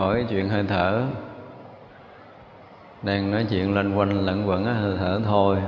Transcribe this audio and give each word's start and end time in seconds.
hỏi 0.00 0.26
chuyện 0.30 0.48
hơi 0.48 0.64
thở. 0.68 1.06
Đang 3.02 3.30
nói 3.30 3.46
chuyện 3.50 3.74
lanh 3.74 3.98
quanh 3.98 4.26
lẫn 4.26 4.48
quẩn 4.48 4.64
hơi 4.64 4.96
thở 4.98 5.20
thôi. 5.24 5.58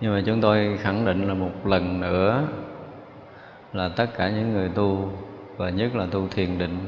Nhưng 0.00 0.14
mà 0.14 0.22
chúng 0.26 0.40
tôi 0.40 0.78
khẳng 0.80 1.04
định 1.04 1.28
là 1.28 1.34
một 1.34 1.66
lần 1.66 2.00
nữa 2.00 2.42
là 3.72 3.88
tất 3.88 4.06
cả 4.16 4.30
những 4.30 4.52
người 4.52 4.68
tu 4.68 5.12
và 5.56 5.70
nhất 5.70 5.96
là 5.96 6.06
tu 6.10 6.28
thiền 6.28 6.58
định 6.58 6.78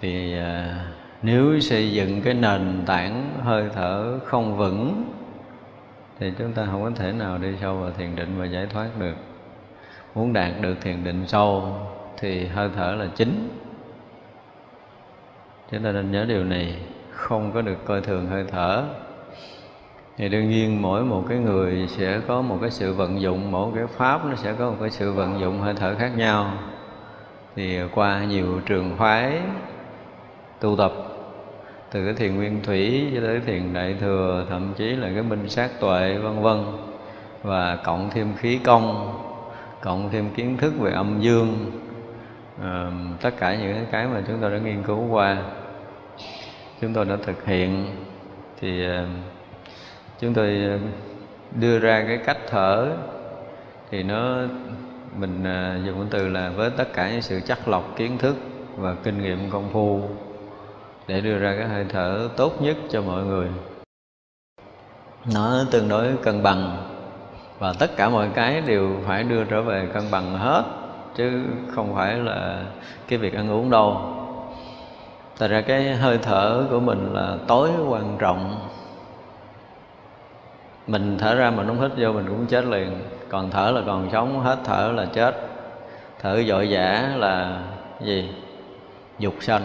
thì 0.00 0.38
à, 0.38 0.84
nếu 1.22 1.60
xây 1.60 1.92
dựng 1.92 2.22
cái 2.22 2.34
nền 2.34 2.82
tảng 2.86 3.40
hơi 3.42 3.68
thở 3.74 4.18
không 4.24 4.56
vững 4.56 5.04
thì 6.18 6.32
chúng 6.38 6.52
ta 6.52 6.66
không 6.70 6.82
có 6.82 6.90
thể 6.96 7.12
nào 7.12 7.38
đi 7.38 7.48
sâu 7.60 7.76
vào 7.76 7.90
thiền 7.90 8.16
định 8.16 8.34
và 8.38 8.44
giải 8.44 8.66
thoát 8.66 8.88
được. 8.98 9.16
Muốn 10.14 10.32
đạt 10.32 10.52
được 10.60 10.74
thiền 10.80 11.04
định 11.04 11.26
sâu 11.26 11.76
thì 12.18 12.46
hơi 12.46 12.70
thở 12.76 12.94
là 12.98 13.06
chính 13.16 13.48
chúng 15.70 15.82
ta 15.82 15.92
nên 15.92 16.10
nhớ 16.10 16.24
điều 16.24 16.44
này, 16.44 16.74
không 17.10 17.52
có 17.52 17.62
được 17.62 17.84
coi 17.84 18.00
thường 18.00 18.26
hơi 18.26 18.44
thở. 18.50 18.84
Thì 20.16 20.28
đương 20.28 20.50
nhiên 20.50 20.82
mỗi 20.82 21.04
một 21.04 21.24
cái 21.28 21.38
người 21.38 21.86
sẽ 21.88 22.20
có 22.28 22.42
một 22.42 22.58
cái 22.60 22.70
sự 22.70 22.92
vận 22.92 23.20
dụng, 23.20 23.50
mỗi 23.50 23.72
cái 23.74 23.86
pháp 23.86 24.24
nó 24.24 24.34
sẽ 24.34 24.52
có 24.58 24.70
một 24.70 24.76
cái 24.80 24.90
sự 24.90 25.12
vận 25.12 25.40
dụng 25.40 25.60
hơi 25.60 25.74
thở 25.74 25.94
khác 25.94 26.12
nhau. 26.16 26.52
Thì 27.56 27.78
qua 27.94 28.24
nhiều 28.24 28.60
trường 28.66 28.96
phái 28.96 29.40
tu 30.60 30.76
tập, 30.76 30.92
từ 31.90 32.04
cái 32.04 32.14
thiền 32.14 32.36
nguyên 32.36 32.62
thủy 32.62 33.10
cho 33.14 33.20
tới 33.20 33.40
thiền 33.40 33.72
đại 33.72 33.96
thừa, 34.00 34.46
thậm 34.48 34.72
chí 34.76 34.84
là 34.84 35.10
cái 35.14 35.22
minh 35.22 35.48
sát 35.48 35.70
tuệ, 35.80 36.18
vân 36.18 36.42
vân, 36.42 36.64
và 37.42 37.76
cộng 37.76 38.10
thêm 38.10 38.34
khí 38.36 38.58
công, 38.64 39.18
cộng 39.80 40.10
thêm 40.10 40.30
kiến 40.30 40.56
thức 40.56 40.74
về 40.80 40.92
âm 40.92 41.20
dương 41.20 41.70
à, 42.62 42.90
tất 43.20 43.30
cả 43.38 43.56
những 43.56 43.86
cái 43.90 44.06
mà 44.06 44.22
chúng 44.26 44.38
tôi 44.40 44.50
đã 44.50 44.58
nghiên 44.58 44.82
cứu 44.82 45.08
qua 45.10 45.36
chúng 46.80 46.92
tôi 46.92 47.04
đã 47.04 47.16
thực 47.22 47.44
hiện 47.44 47.86
thì 48.60 48.86
chúng 50.20 50.34
tôi 50.34 50.80
đưa 51.60 51.78
ra 51.78 52.04
cái 52.08 52.18
cách 52.18 52.38
thở 52.50 52.96
thì 53.90 54.02
nó 54.02 54.38
mình 55.16 55.44
ờ, 55.44 55.78
dùng 55.86 55.98
cái 55.98 56.06
từ 56.10 56.28
là 56.28 56.50
với 56.50 56.70
tất 56.70 56.92
cả 56.92 57.10
những 57.10 57.22
sự 57.22 57.40
chắc 57.46 57.68
lọc 57.68 57.96
kiến 57.96 58.18
thức 58.18 58.36
và 58.76 58.94
kinh 59.02 59.22
nghiệm 59.22 59.50
công 59.50 59.70
phu 59.72 60.02
để 61.06 61.20
đưa 61.20 61.38
ra 61.38 61.54
cái 61.58 61.68
hơi 61.68 61.86
thở 61.88 62.28
tốt 62.36 62.62
nhất 62.62 62.76
cho 62.90 63.02
mọi 63.02 63.24
người. 63.24 63.48
Nó 65.34 65.64
tương 65.70 65.88
đối 65.88 66.16
cân 66.22 66.42
bằng 66.42 66.76
và 67.58 67.72
tất 67.78 67.96
cả 67.96 68.08
mọi 68.08 68.28
cái 68.34 68.60
đều 68.60 68.96
phải 69.06 69.24
đưa 69.24 69.44
trở 69.44 69.62
về 69.62 69.88
cân 69.94 70.02
bằng 70.10 70.38
hết 70.38 70.64
chứ 71.16 71.42
không 71.70 71.94
phải 71.94 72.14
là 72.16 72.62
cái 73.08 73.18
việc 73.18 73.34
ăn 73.34 73.50
uống 73.50 73.70
đâu 73.70 74.00
Tại 75.38 75.48
ra 75.48 75.60
cái 75.60 75.94
hơi 75.94 76.18
thở 76.18 76.66
của 76.70 76.80
mình 76.80 77.10
là 77.12 77.36
tối 77.46 77.70
quan 77.88 78.16
trọng 78.18 78.68
Mình 80.86 81.18
thở 81.18 81.34
ra 81.34 81.50
mà 81.50 81.64
không 81.66 81.80
hít 81.80 81.90
vô 81.96 82.12
mình 82.12 82.26
cũng 82.28 82.46
chết 82.46 82.64
liền 82.64 82.90
Còn 83.28 83.50
thở 83.50 83.70
là 83.70 83.82
còn 83.86 84.08
sống, 84.12 84.40
hết 84.40 84.58
thở 84.64 84.92
là 84.96 85.06
chết 85.12 85.36
Thở 86.20 86.42
dội 86.42 86.70
dã 86.70 87.12
là 87.16 87.62
gì? 88.00 88.30
Dục 89.18 89.34
sanh 89.40 89.62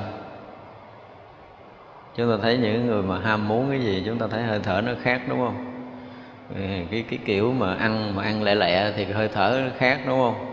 Chúng 2.16 2.32
ta 2.32 2.38
thấy 2.42 2.58
những 2.58 2.88
người 2.88 3.04
mà 3.04 3.20
ham 3.20 3.48
muốn 3.48 3.70
cái 3.70 3.80
gì 3.80 4.04
Chúng 4.06 4.18
ta 4.18 4.28
thấy 4.28 4.44
hơi 4.44 4.60
thở 4.64 4.82
nó 4.86 4.92
khác 5.02 5.22
đúng 5.30 5.40
không? 5.40 5.66
Cái, 6.92 7.06
cái 7.10 7.20
kiểu 7.26 7.54
mà 7.54 7.76
ăn 7.76 8.16
mà 8.16 8.24
ăn 8.24 8.44
lẹ 8.44 8.56
lẹ 8.56 8.92
thì 8.96 9.06
hơi 9.06 9.28
thở 9.28 9.62
nó 9.66 9.72
khác 9.78 10.02
đúng 10.08 10.20
không? 10.20 10.51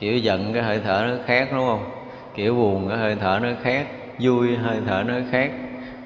Kiểu 0.00 0.18
giận 0.18 0.52
cái 0.52 0.62
hơi 0.62 0.80
thở 0.84 1.06
nó 1.08 1.22
khác, 1.26 1.48
đúng 1.52 1.66
không? 1.66 1.90
Kiểu 2.34 2.54
buồn 2.54 2.88
cái 2.88 2.98
hơi 2.98 3.16
thở 3.20 3.38
nó 3.42 3.48
khác, 3.62 3.86
vui 4.20 4.56
hơi 4.56 4.76
thở 4.86 5.02
nó 5.06 5.14
khác, 5.30 5.50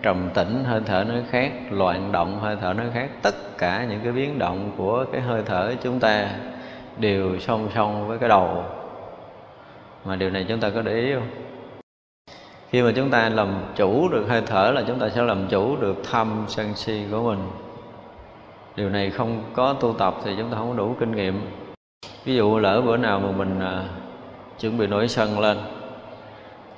trầm 0.03 0.31
tĩnh 0.34 0.64
hơi 0.64 0.81
thở 0.87 1.05
nó 1.09 1.14
khác, 1.31 1.53
loạn 1.70 2.12
động 2.12 2.41
hơi 2.41 2.56
thở 2.61 2.72
nó 2.72 2.84
khác. 2.95 3.09
Tất 3.22 3.59
cả 3.59 3.87
những 3.91 4.00
cái 4.03 4.12
biến 4.12 4.39
động 4.39 4.70
của 4.77 5.05
cái 5.12 5.20
hơi 5.20 5.42
thở 5.47 5.75
chúng 5.83 6.00
ta 6.00 6.31
đều 6.99 7.38
song 7.38 7.69
song 7.75 8.09
với 8.09 8.19
cái 8.19 8.28
đầu. 8.28 8.65
Mà 10.04 10.16
điều 10.16 10.31
này 10.31 10.47
chúng 10.49 10.60
ta 10.60 10.71
có 10.71 10.83
để 10.83 10.93
ý 10.93 11.15
không? 11.15 11.28
Khi 12.71 12.83
mà 12.83 12.93
chúng 12.97 13.10
ta 13.10 13.28
làm 13.28 13.49
chủ 13.77 14.09
được 14.09 14.25
hơi 14.28 14.43
thở 14.47 14.72
là 14.75 14.83
chúng 14.87 14.99
ta 14.99 15.09
sẽ 15.09 15.22
làm 15.22 15.47
chủ 15.49 15.77
được 15.77 16.03
tham 16.10 16.44
sân 16.49 16.75
si 16.75 17.03
của 17.10 17.22
mình. 17.22 17.49
Điều 18.77 18.88
này 18.88 19.10
không 19.10 19.43
có 19.53 19.72
tu 19.72 19.93
tập 19.99 20.15
thì 20.25 20.34
chúng 20.38 20.50
ta 20.50 20.56
không 20.56 20.69
có 20.69 20.77
đủ 20.77 20.97
kinh 21.00 21.12
nghiệm 21.12 21.41
ví 22.24 22.36
dụ 22.36 22.58
lỡ 22.58 22.80
bữa 22.80 22.96
nào 22.96 23.20
mà 23.20 23.30
mình 23.30 23.60
à, 23.60 23.84
chuẩn 24.60 24.78
bị 24.78 24.86
nổi 24.86 25.08
sân 25.08 25.38
lên 25.38 25.58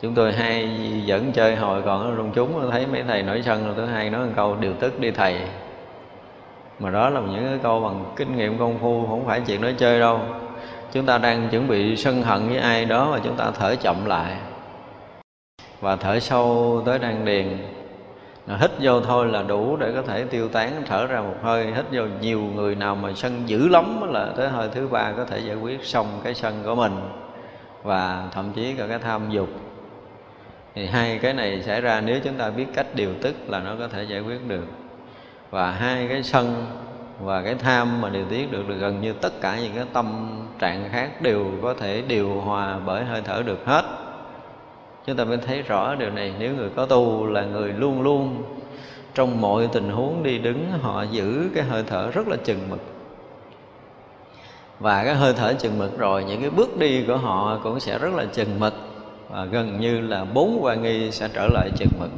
chúng 0.03 0.15
tôi 0.15 0.33
hay 0.33 0.69
dẫn 1.05 1.33
chơi 1.33 1.57
hồi 1.57 1.83
còn 1.83 2.03
ở 2.03 2.15
trong 2.17 2.33
chúng 2.35 2.71
thấy 2.71 2.87
mấy 2.87 3.03
thầy 3.03 3.23
nổi 3.23 3.43
sân 3.43 3.65
rồi 3.67 3.75
thứ 3.77 3.85
hai 3.85 4.11
nói 4.11 4.27
một 4.27 4.33
câu 4.37 4.57
điều 4.61 4.73
tức 4.81 5.01
đi 5.01 5.11
thầy. 5.11 5.41
Mà 6.79 6.91
đó 6.91 7.11
là 7.11 7.21
những 7.21 7.45
cái 7.45 7.59
câu 7.63 7.81
bằng 7.81 8.05
kinh 8.17 8.37
nghiệm 8.37 8.59
công 8.59 8.79
phu 8.79 9.07
không 9.07 9.27
phải 9.27 9.41
chuyện 9.41 9.61
nói 9.61 9.75
chơi 9.79 10.01
đâu. 10.01 10.21
Chúng 10.93 11.07
ta 11.07 11.19
đang 11.19 11.49
chuẩn 11.51 11.69
bị 11.69 11.97
sân 11.97 12.23
hận 12.23 12.49
với 12.49 12.59
ai 12.59 12.85
đó 12.85 13.09
mà 13.13 13.19
chúng 13.25 13.37
ta 13.37 13.51
thở 13.59 13.75
chậm 13.77 14.07
lại 14.07 14.37
và 15.81 15.97
thở 15.97 16.21
sâu 16.21 16.83
tới 16.87 16.99
đan 16.99 17.25
điền. 17.25 17.59
Ờ, 18.49 18.57
hít 18.57 18.71
vô 18.81 19.01
thôi 19.01 19.27
là 19.27 19.43
đủ 19.43 19.77
để 19.77 19.93
có 19.95 20.03
thể 20.03 20.25
tiêu 20.25 20.49
tán 20.49 20.83
thở 20.87 21.07
ra 21.07 21.21
một 21.21 21.37
hơi. 21.43 21.67
Hít 21.67 21.85
vô 21.93 22.03
nhiều 22.21 22.41
người 22.41 22.75
nào 22.75 22.95
mà 22.95 23.13
sân 23.17 23.43
dữ 23.47 23.69
lắm 23.69 24.13
là 24.13 24.33
tới 24.37 24.49
hơi 24.49 24.69
thứ 24.73 24.89
ba 24.89 25.13
có 25.17 25.25
thể 25.25 25.39
giải 25.39 25.57
quyết 25.57 25.85
xong 25.85 26.21
cái 26.25 26.35
sân 26.35 26.63
của 26.65 26.75
mình 26.75 26.93
và 27.83 28.29
thậm 28.33 28.53
chí 28.53 28.75
cả 28.75 28.87
cái 28.87 28.99
tham 28.99 29.31
dục. 29.31 29.49
Thì 30.75 30.87
hai 30.87 31.19
cái 31.19 31.35
này 31.35 31.63
xảy 31.63 31.81
ra 31.81 32.01
nếu 32.01 32.21
chúng 32.25 32.35
ta 32.35 32.51
biết 32.51 32.67
cách 32.75 32.87
điều 32.95 33.11
tức 33.23 33.35
là 33.49 33.61
nó 33.61 33.75
có 33.79 33.89
thể 33.89 34.03
giải 34.03 34.21
quyết 34.21 34.49
được. 34.49 34.67
Và 35.51 35.71
hai 35.71 36.07
cái 36.09 36.23
sân 36.23 36.67
và 37.21 37.43
cái 37.43 37.55
tham 37.55 38.01
mà 38.01 38.09
điều 38.09 38.25
tiết 38.25 38.53
được, 38.53 38.69
được 38.69 38.77
gần 38.79 39.01
như 39.01 39.13
tất 39.13 39.41
cả 39.41 39.59
những 39.61 39.73
cái 39.75 39.85
tâm 39.93 40.39
trạng 40.59 40.89
khác 40.93 41.23
đều 41.23 41.47
có 41.63 41.75
thể 41.75 42.03
điều 42.09 42.41
hòa 42.41 42.79
bởi 42.87 43.05
hơi 43.05 43.23
thở 43.25 43.43
được 43.47 43.67
hết 43.67 43.85
chúng 45.07 45.17
ta 45.17 45.25
mới 45.25 45.37
thấy 45.37 45.63
rõ 45.63 45.95
điều 45.95 46.11
này. 46.11 46.35
Nếu 46.39 46.55
người 46.55 46.69
có 46.77 46.87
tu 46.87 47.27
là 47.27 47.45
người 47.45 47.73
luôn 47.73 48.03
luôn 48.03 48.43
trong 49.15 49.41
mọi 49.41 49.69
tình 49.73 49.91
huống 49.91 50.23
đi 50.23 50.39
đứng, 50.39 50.71
họ 50.81 51.03
giữ 51.03 51.49
cái 51.55 51.65
hơi 51.65 51.85
thở 51.87 52.11
rất 52.11 52.29
là 52.29 52.37
chừng 52.45 52.71
mực. 52.71 52.81
Và 54.81 55.05
cái 55.05 55.15
hơi 55.15 55.33
thở 55.33 55.55
chừng 55.59 55.79
mực 55.79 55.99
rồi, 55.99 56.25
những 56.25 56.41
cái 56.41 56.51
bước 56.51 56.79
đi 56.79 57.05
của 57.07 57.17
họ 57.17 57.61
cũng 57.63 57.81
sẽ 57.81 57.99
rất 57.99 58.15
là 58.15 58.25
chừng 58.33 58.61
mực. 58.61 58.75
Và 59.31 59.45
gần 59.45 59.81
như 59.81 60.01
là 60.01 60.25
bốn 60.25 60.59
quan 60.61 60.83
nghi 60.83 61.11
sẽ 61.11 61.29
trở 61.35 61.49
lại 61.53 61.71
chừng 61.79 61.91
mực. 62.01 62.11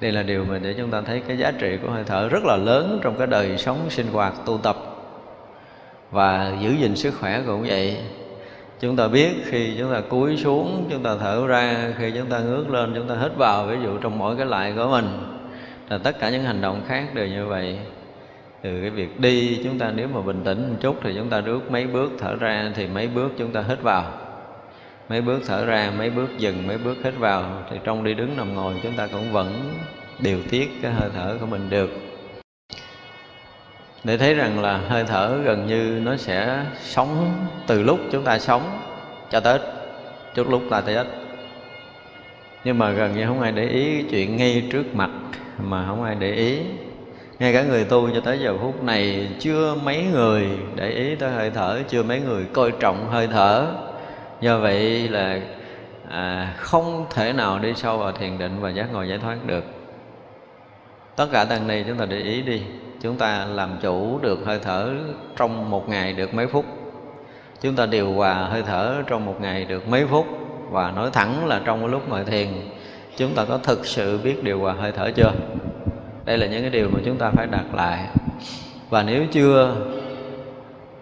Đây 0.00 0.12
là 0.12 0.22
điều 0.22 0.44
mà 0.44 0.58
để 0.58 0.74
chúng 0.78 0.90
ta 0.90 1.00
thấy 1.00 1.22
cái 1.28 1.38
giá 1.38 1.50
trị 1.50 1.78
của 1.82 1.90
hơi 1.90 2.04
thở 2.06 2.28
rất 2.28 2.44
là 2.44 2.56
lớn 2.56 3.00
trong 3.02 3.14
cái 3.18 3.26
đời 3.26 3.58
sống 3.58 3.78
sinh 3.90 4.06
hoạt, 4.12 4.34
tu 4.46 4.58
tập. 4.58 4.76
Và 6.10 6.56
giữ 6.60 6.70
gìn 6.70 6.96
sức 6.96 7.14
khỏe 7.20 7.42
cũng 7.46 7.62
vậy 7.62 7.96
chúng 8.82 8.96
ta 8.96 9.08
biết 9.08 9.30
khi 9.44 9.74
chúng 9.78 9.92
ta 9.92 10.00
cúi 10.00 10.36
xuống, 10.36 10.86
chúng 10.90 11.02
ta 11.02 11.16
thở 11.20 11.46
ra, 11.46 11.94
khi 11.98 12.12
chúng 12.16 12.26
ta 12.26 12.38
ngước 12.38 12.70
lên, 12.70 12.92
chúng 12.94 13.08
ta 13.08 13.14
hít 13.14 13.36
vào, 13.36 13.66
ví 13.66 13.76
dụ 13.84 13.98
trong 13.98 14.18
mỗi 14.18 14.36
cái 14.36 14.46
lại 14.46 14.72
của 14.76 14.88
mình, 14.90 15.06
là 15.88 15.98
tất 15.98 16.18
cả 16.20 16.30
những 16.30 16.42
hành 16.42 16.60
động 16.60 16.82
khác 16.88 17.14
đều 17.14 17.26
như 17.26 17.46
vậy. 17.46 17.78
Từ 18.62 18.80
cái 18.80 18.90
việc 18.90 19.20
đi, 19.20 19.60
chúng 19.64 19.78
ta 19.78 19.92
nếu 19.94 20.08
mà 20.08 20.20
bình 20.20 20.40
tĩnh 20.44 20.68
một 20.68 20.76
chút 20.80 20.96
thì 21.02 21.12
chúng 21.14 21.28
ta 21.28 21.40
bước 21.40 21.70
mấy 21.70 21.86
bước 21.86 22.12
thở 22.18 22.36
ra, 22.36 22.72
thì 22.74 22.86
mấy 22.86 23.08
bước 23.08 23.32
chúng 23.38 23.50
ta 23.50 23.64
hít 23.68 23.82
vào. 23.82 24.04
Mấy 25.08 25.20
bước 25.20 25.42
thở 25.46 25.66
ra, 25.66 25.92
mấy 25.98 26.10
bước 26.10 26.38
dừng, 26.38 26.66
mấy 26.66 26.78
bước 26.78 26.96
hít 27.04 27.14
vào, 27.18 27.62
thì 27.70 27.76
trong 27.84 28.04
đi 28.04 28.14
đứng 28.14 28.36
nằm 28.36 28.54
ngồi, 28.54 28.74
chúng 28.82 28.92
ta 28.92 29.06
cũng 29.06 29.32
vẫn 29.32 29.74
điều 30.18 30.38
tiết 30.50 30.70
cái 30.82 30.92
hơi 30.92 31.10
thở 31.14 31.36
của 31.40 31.46
mình 31.46 31.70
được 31.70 31.90
để 34.04 34.18
thấy 34.18 34.34
rằng 34.34 34.62
là 34.62 34.76
hơi 34.88 35.04
thở 35.04 35.38
gần 35.44 35.66
như 35.66 36.00
nó 36.02 36.16
sẽ 36.16 36.64
sống 36.80 37.32
từ 37.66 37.82
lúc 37.82 38.00
chúng 38.12 38.24
ta 38.24 38.38
sống 38.38 38.78
cho 39.30 39.40
tới 39.40 39.58
trước 40.34 40.50
lúc 40.50 40.62
ta 40.70 40.80
tới 40.80 41.04
nhưng 42.64 42.78
mà 42.78 42.90
gần 42.90 43.14
như 43.14 43.26
không 43.26 43.40
ai 43.40 43.52
để 43.52 43.68
ý 43.68 43.96
cái 43.96 44.06
chuyện 44.10 44.36
ngay 44.36 44.68
trước 44.72 44.94
mặt 44.94 45.10
mà 45.58 45.86
không 45.86 46.02
ai 46.02 46.14
để 46.14 46.32
ý. 46.34 46.58
Ngay 47.38 47.52
cả 47.52 47.62
người 47.62 47.84
tu 47.84 48.10
cho 48.14 48.20
tới 48.20 48.38
giờ 48.38 48.58
phút 48.58 48.82
này 48.82 49.28
chưa 49.38 49.74
mấy 49.74 50.04
người 50.12 50.48
để 50.74 50.90
ý 50.90 51.14
tới 51.14 51.30
hơi 51.30 51.50
thở 51.50 51.80
chưa 51.88 52.02
mấy 52.02 52.20
người 52.20 52.44
coi 52.52 52.72
trọng 52.80 53.08
hơi 53.10 53.26
thở. 53.26 53.66
Do 54.40 54.58
vậy 54.58 55.08
là 55.08 55.40
à, 56.08 56.54
không 56.58 57.06
thể 57.10 57.32
nào 57.32 57.58
đi 57.58 57.74
sâu 57.76 57.98
vào 57.98 58.12
thiền 58.12 58.38
định 58.38 58.60
và 58.60 58.70
giác 58.70 58.92
ngồi 58.92 59.08
giải 59.08 59.18
thoát 59.18 59.36
được. 59.46 59.64
Tất 61.16 61.26
cả 61.32 61.44
tăng 61.44 61.66
này 61.66 61.84
chúng 61.88 61.98
ta 61.98 62.06
để 62.06 62.16
ý 62.16 62.42
đi 62.42 62.62
chúng 63.02 63.16
ta 63.16 63.44
làm 63.44 63.70
chủ 63.82 64.18
được 64.22 64.38
hơi 64.46 64.58
thở 64.58 64.94
trong 65.36 65.70
một 65.70 65.88
ngày 65.88 66.12
được 66.12 66.34
mấy 66.34 66.46
phút. 66.46 66.64
Chúng 67.60 67.76
ta 67.76 67.86
điều 67.86 68.12
hòa 68.12 68.34
hơi 68.34 68.62
thở 68.62 69.02
trong 69.06 69.26
một 69.26 69.40
ngày 69.40 69.64
được 69.64 69.88
mấy 69.88 70.06
phút. 70.06 70.26
Và 70.70 70.90
nói 70.90 71.10
thẳng 71.12 71.46
là 71.46 71.60
trong 71.64 71.80
cái 71.80 71.88
lúc 71.88 72.08
ngồi 72.08 72.24
thiền, 72.24 72.48
chúng 73.16 73.34
ta 73.34 73.44
có 73.44 73.58
thực 73.58 73.86
sự 73.86 74.18
biết 74.24 74.44
điều 74.44 74.60
hòa 74.60 74.72
hơi 74.72 74.92
thở 74.92 75.10
chưa? 75.10 75.32
Đây 76.24 76.38
là 76.38 76.46
những 76.46 76.60
cái 76.60 76.70
điều 76.70 76.88
mà 76.88 77.00
chúng 77.04 77.16
ta 77.16 77.30
phải 77.30 77.46
đặt 77.46 77.74
lại. 77.74 78.08
Và 78.90 79.02
nếu 79.02 79.24
chưa, 79.32 79.76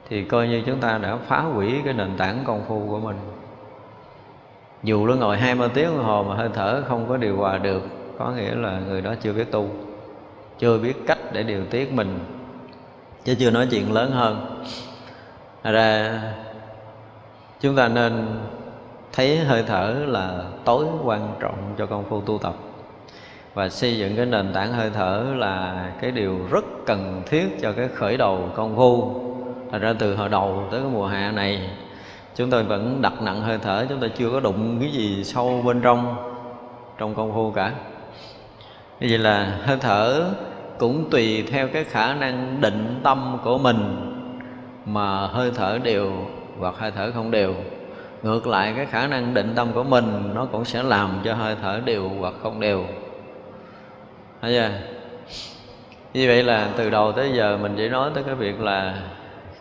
thì 0.08 0.24
coi 0.24 0.48
như 0.48 0.62
chúng 0.66 0.78
ta 0.78 0.98
đã 0.98 1.16
phá 1.28 1.40
hủy 1.40 1.74
cái 1.84 1.94
nền 1.94 2.16
tảng 2.16 2.44
công 2.44 2.62
phu 2.68 2.86
của 2.88 2.98
mình. 2.98 3.16
Dù 4.82 5.06
nó 5.06 5.14
ngồi 5.14 5.36
hai 5.36 5.54
mươi 5.54 5.68
tiếng 5.74 5.96
đồng 5.96 6.04
hồ 6.04 6.24
mà 6.28 6.34
hơi 6.34 6.48
thở 6.54 6.82
không 6.88 7.08
có 7.08 7.16
điều 7.16 7.36
hòa 7.36 7.58
được, 7.58 7.82
có 8.18 8.30
nghĩa 8.30 8.54
là 8.54 8.80
người 8.88 9.00
đó 9.00 9.14
chưa 9.22 9.32
biết 9.32 9.50
tu 9.50 9.68
chưa 10.60 10.78
biết 10.78 10.94
cách 11.06 11.18
để 11.32 11.42
điều 11.42 11.64
tiết 11.64 11.92
mình, 11.92 12.18
chứ 13.24 13.34
chưa 13.38 13.50
nói 13.50 13.68
chuyện 13.70 13.92
lớn 13.92 14.10
hơn. 14.10 14.62
Thật 15.62 15.72
ra, 15.72 16.20
chúng 17.60 17.76
ta 17.76 17.88
nên 17.88 18.26
thấy 19.12 19.38
hơi 19.38 19.64
thở 19.66 19.94
là 20.06 20.42
tối 20.64 20.86
quan 21.04 21.34
trọng 21.40 21.74
cho 21.78 21.86
công 21.86 22.04
phu 22.10 22.20
tu 22.20 22.38
tập. 22.38 22.54
Và 23.54 23.68
xây 23.68 23.98
dựng 23.98 24.16
cái 24.16 24.26
nền 24.26 24.52
tảng 24.52 24.72
hơi 24.72 24.90
thở 24.94 25.24
là 25.36 25.84
cái 26.00 26.10
điều 26.10 26.38
rất 26.50 26.64
cần 26.86 27.22
thiết 27.26 27.46
cho 27.62 27.72
cái 27.72 27.88
khởi 27.94 28.16
đầu 28.16 28.50
công 28.54 28.76
phu. 28.76 29.20
Thành 29.72 29.80
ra 29.80 29.94
từ 29.98 30.16
hồi 30.16 30.28
đầu 30.28 30.68
tới 30.70 30.80
cái 30.80 30.90
mùa 30.90 31.06
hạ 31.06 31.30
này, 31.30 31.70
chúng 32.34 32.50
tôi 32.50 32.62
vẫn 32.64 33.02
đặt 33.02 33.22
nặng 33.22 33.42
hơi 33.42 33.58
thở, 33.62 33.86
chúng 33.88 34.00
tôi 34.00 34.08
chưa 34.08 34.30
có 34.30 34.40
đụng 34.40 34.78
cái 34.80 34.90
gì 34.90 35.24
sâu 35.24 35.62
bên 35.64 35.80
trong 35.80 36.16
trong 36.98 37.14
công 37.14 37.34
phu 37.34 37.50
cả. 37.50 37.72
Như 39.00 39.06
vậy 39.10 39.18
là 39.18 39.58
hơi 39.62 39.76
thở 39.80 40.24
cũng 40.80 41.10
tùy 41.10 41.44
theo 41.50 41.68
cái 41.68 41.84
khả 41.84 42.14
năng 42.14 42.60
định 42.60 43.00
tâm 43.02 43.38
của 43.44 43.58
mình 43.58 43.76
mà 44.84 45.26
hơi 45.26 45.50
thở 45.56 45.78
đều 45.82 46.12
hoặc 46.58 46.74
hơi 46.78 46.90
thở 46.90 47.12
không 47.14 47.30
đều. 47.30 47.54
Ngược 48.22 48.46
lại, 48.46 48.72
cái 48.76 48.86
khả 48.86 49.06
năng 49.06 49.34
định 49.34 49.52
tâm 49.54 49.68
của 49.74 49.84
mình 49.84 50.30
nó 50.34 50.44
cũng 50.44 50.64
sẽ 50.64 50.82
làm 50.82 51.20
cho 51.24 51.34
hơi 51.34 51.56
thở 51.62 51.80
đều 51.84 52.10
hoặc 52.20 52.34
không 52.42 52.60
đều. 52.60 52.84
Thấy 54.42 54.52
chưa? 54.52 54.70
Như 56.14 56.26
vậy 56.28 56.42
là 56.42 56.68
từ 56.76 56.90
đầu 56.90 57.12
tới 57.12 57.30
giờ 57.34 57.58
mình 57.62 57.74
chỉ 57.76 57.88
nói 57.88 58.10
tới 58.14 58.24
cái 58.24 58.34
việc 58.34 58.60
là 58.60 58.94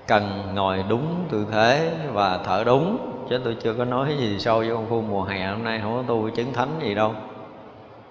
cần 0.07 0.23
ngồi 0.53 0.83
đúng 0.89 1.25
tư 1.31 1.45
thế 1.51 1.91
và 2.13 2.39
thở 2.45 2.63
đúng, 2.65 2.97
chứ 3.29 3.39
tôi 3.43 3.57
chưa 3.63 3.73
có 3.73 3.85
nói 3.85 4.15
gì 4.19 4.39
sâu 4.39 4.59
với 4.59 4.69
công 4.69 4.89
phu 4.89 5.01
mùa 5.01 5.23
hè 5.23 5.47
hôm 5.47 5.63
nay, 5.63 5.79
không 5.83 5.97
có 5.97 6.03
tu 6.07 6.29
chứng 6.29 6.53
thánh 6.53 6.69
gì 6.81 6.95
đâu. 6.95 7.13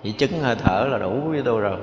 Chỉ 0.02 0.12
chứng 0.12 0.40
hơi 0.42 0.56
thở 0.64 0.88
là 0.90 0.98
đủ 0.98 1.20
với 1.30 1.42
tôi 1.44 1.60
rồi 1.60 1.78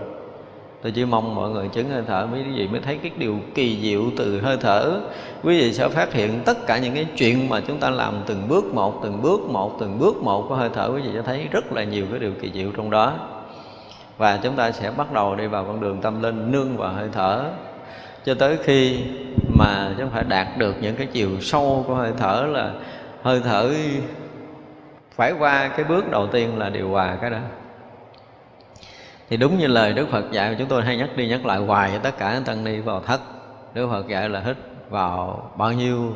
tôi 0.85 0.91
chỉ 0.91 1.05
mong 1.05 1.35
mọi 1.35 1.49
người 1.49 1.67
chứng 1.67 1.89
hơi 1.89 2.03
thở 2.07 2.25
mới 2.31 2.43
cái 2.43 2.53
gì 2.53 2.67
mới 2.67 2.81
thấy 2.81 2.99
cái 3.01 3.11
điều 3.17 3.39
kỳ 3.55 3.79
diệu 3.81 4.03
từ 4.17 4.41
hơi 4.41 4.57
thở. 4.61 5.01
Quý 5.43 5.59
vị 5.59 5.73
sẽ 5.73 5.89
phát 5.89 6.13
hiện 6.13 6.39
tất 6.45 6.67
cả 6.67 6.77
những 6.77 6.93
cái 6.93 7.07
chuyện 7.17 7.49
mà 7.49 7.59
chúng 7.67 7.79
ta 7.79 7.89
làm 7.89 8.13
từng 8.25 8.47
bước 8.47 8.65
một, 8.73 8.99
từng 9.03 9.21
bước 9.21 9.41
một, 9.41 9.77
từng 9.79 9.99
bước 9.99 10.15
một 10.23 10.45
của 10.49 10.55
hơi 10.55 10.69
thở, 10.73 10.91
quý 10.95 11.01
vị 11.01 11.09
sẽ 11.13 11.21
thấy 11.21 11.47
rất 11.51 11.71
là 11.71 11.83
nhiều 11.83 12.05
cái 12.11 12.19
điều 12.19 12.31
kỳ 12.41 12.51
diệu 12.53 12.71
trong 12.77 12.89
đó. 12.89 13.13
Và 14.17 14.39
chúng 14.43 14.55
ta 14.55 14.71
sẽ 14.71 14.91
bắt 14.97 15.13
đầu 15.13 15.35
đi 15.35 15.47
vào 15.47 15.63
con 15.63 15.81
đường 15.81 16.01
tâm 16.01 16.21
linh, 16.21 16.51
nương 16.51 16.77
vào 16.77 16.93
hơi 16.93 17.09
thở. 17.11 17.43
Cho 18.25 18.33
tới 18.33 18.57
khi 18.63 18.99
mà 19.59 19.89
chúng 19.97 20.09
phải 20.09 20.23
đạt 20.23 20.47
được 20.57 20.75
những 20.81 20.95
cái 20.95 21.07
chiều 21.07 21.29
sâu 21.41 21.85
của 21.87 21.95
hơi 21.95 22.11
thở 22.17 22.47
là 22.51 22.73
hơi 23.23 23.41
thở 23.43 23.71
phải 25.15 25.33
qua 25.39 25.67
cái 25.67 25.83
bước 25.83 26.11
đầu 26.11 26.27
tiên 26.27 26.57
là 26.57 26.69
điều 26.69 26.89
hòa 26.89 27.17
cái 27.21 27.29
đó 27.29 27.39
thì 29.29 29.37
đúng 29.37 29.57
như 29.57 29.67
lời 29.67 29.93
Đức 29.93 30.07
Phật 30.11 30.31
dạy, 30.31 30.55
chúng 30.59 30.67
tôi 30.67 30.83
hay 30.83 30.97
nhắc 30.97 31.09
đi 31.15 31.27
nhắc 31.27 31.45
lại 31.45 31.59
hoài 31.59 31.91
cho 31.93 31.99
tất 31.99 32.17
cả 32.17 32.41
tăng 32.45 32.63
ni 32.63 32.79
vào 32.79 33.01
thất. 33.01 33.21
Đức 33.73 33.87
Phật 33.91 34.07
dạy 34.07 34.29
là 34.29 34.39
hít 34.39 34.57
vào 34.89 35.51
bao 35.57 35.73
nhiêu 35.73 36.15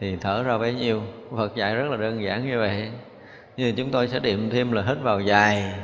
thì 0.00 0.16
thở 0.16 0.42
ra 0.42 0.58
bấy 0.58 0.74
nhiêu. 0.74 1.02
Phật 1.36 1.56
dạy 1.56 1.74
rất 1.74 1.90
là 1.90 1.96
đơn 1.96 2.22
giản 2.22 2.46
như 2.46 2.58
vậy. 2.58 2.90
Nhưng 3.56 3.76
chúng 3.76 3.90
tôi 3.90 4.08
sẽ 4.08 4.18
điểm 4.18 4.50
thêm 4.50 4.72
là 4.72 4.82
hít 4.82 4.98
vào 5.02 5.20
dài, 5.20 5.74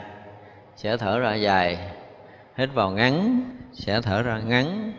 sẽ 0.77 0.97
thở 0.97 1.19
ra 1.19 1.35
dài. 1.35 1.79
Hít 2.57 2.69
vào 2.75 2.91
ngắn, 2.91 3.45
sẽ 3.73 4.01
thở 4.01 4.23
ra 4.23 4.39
ngắn. 4.39 4.93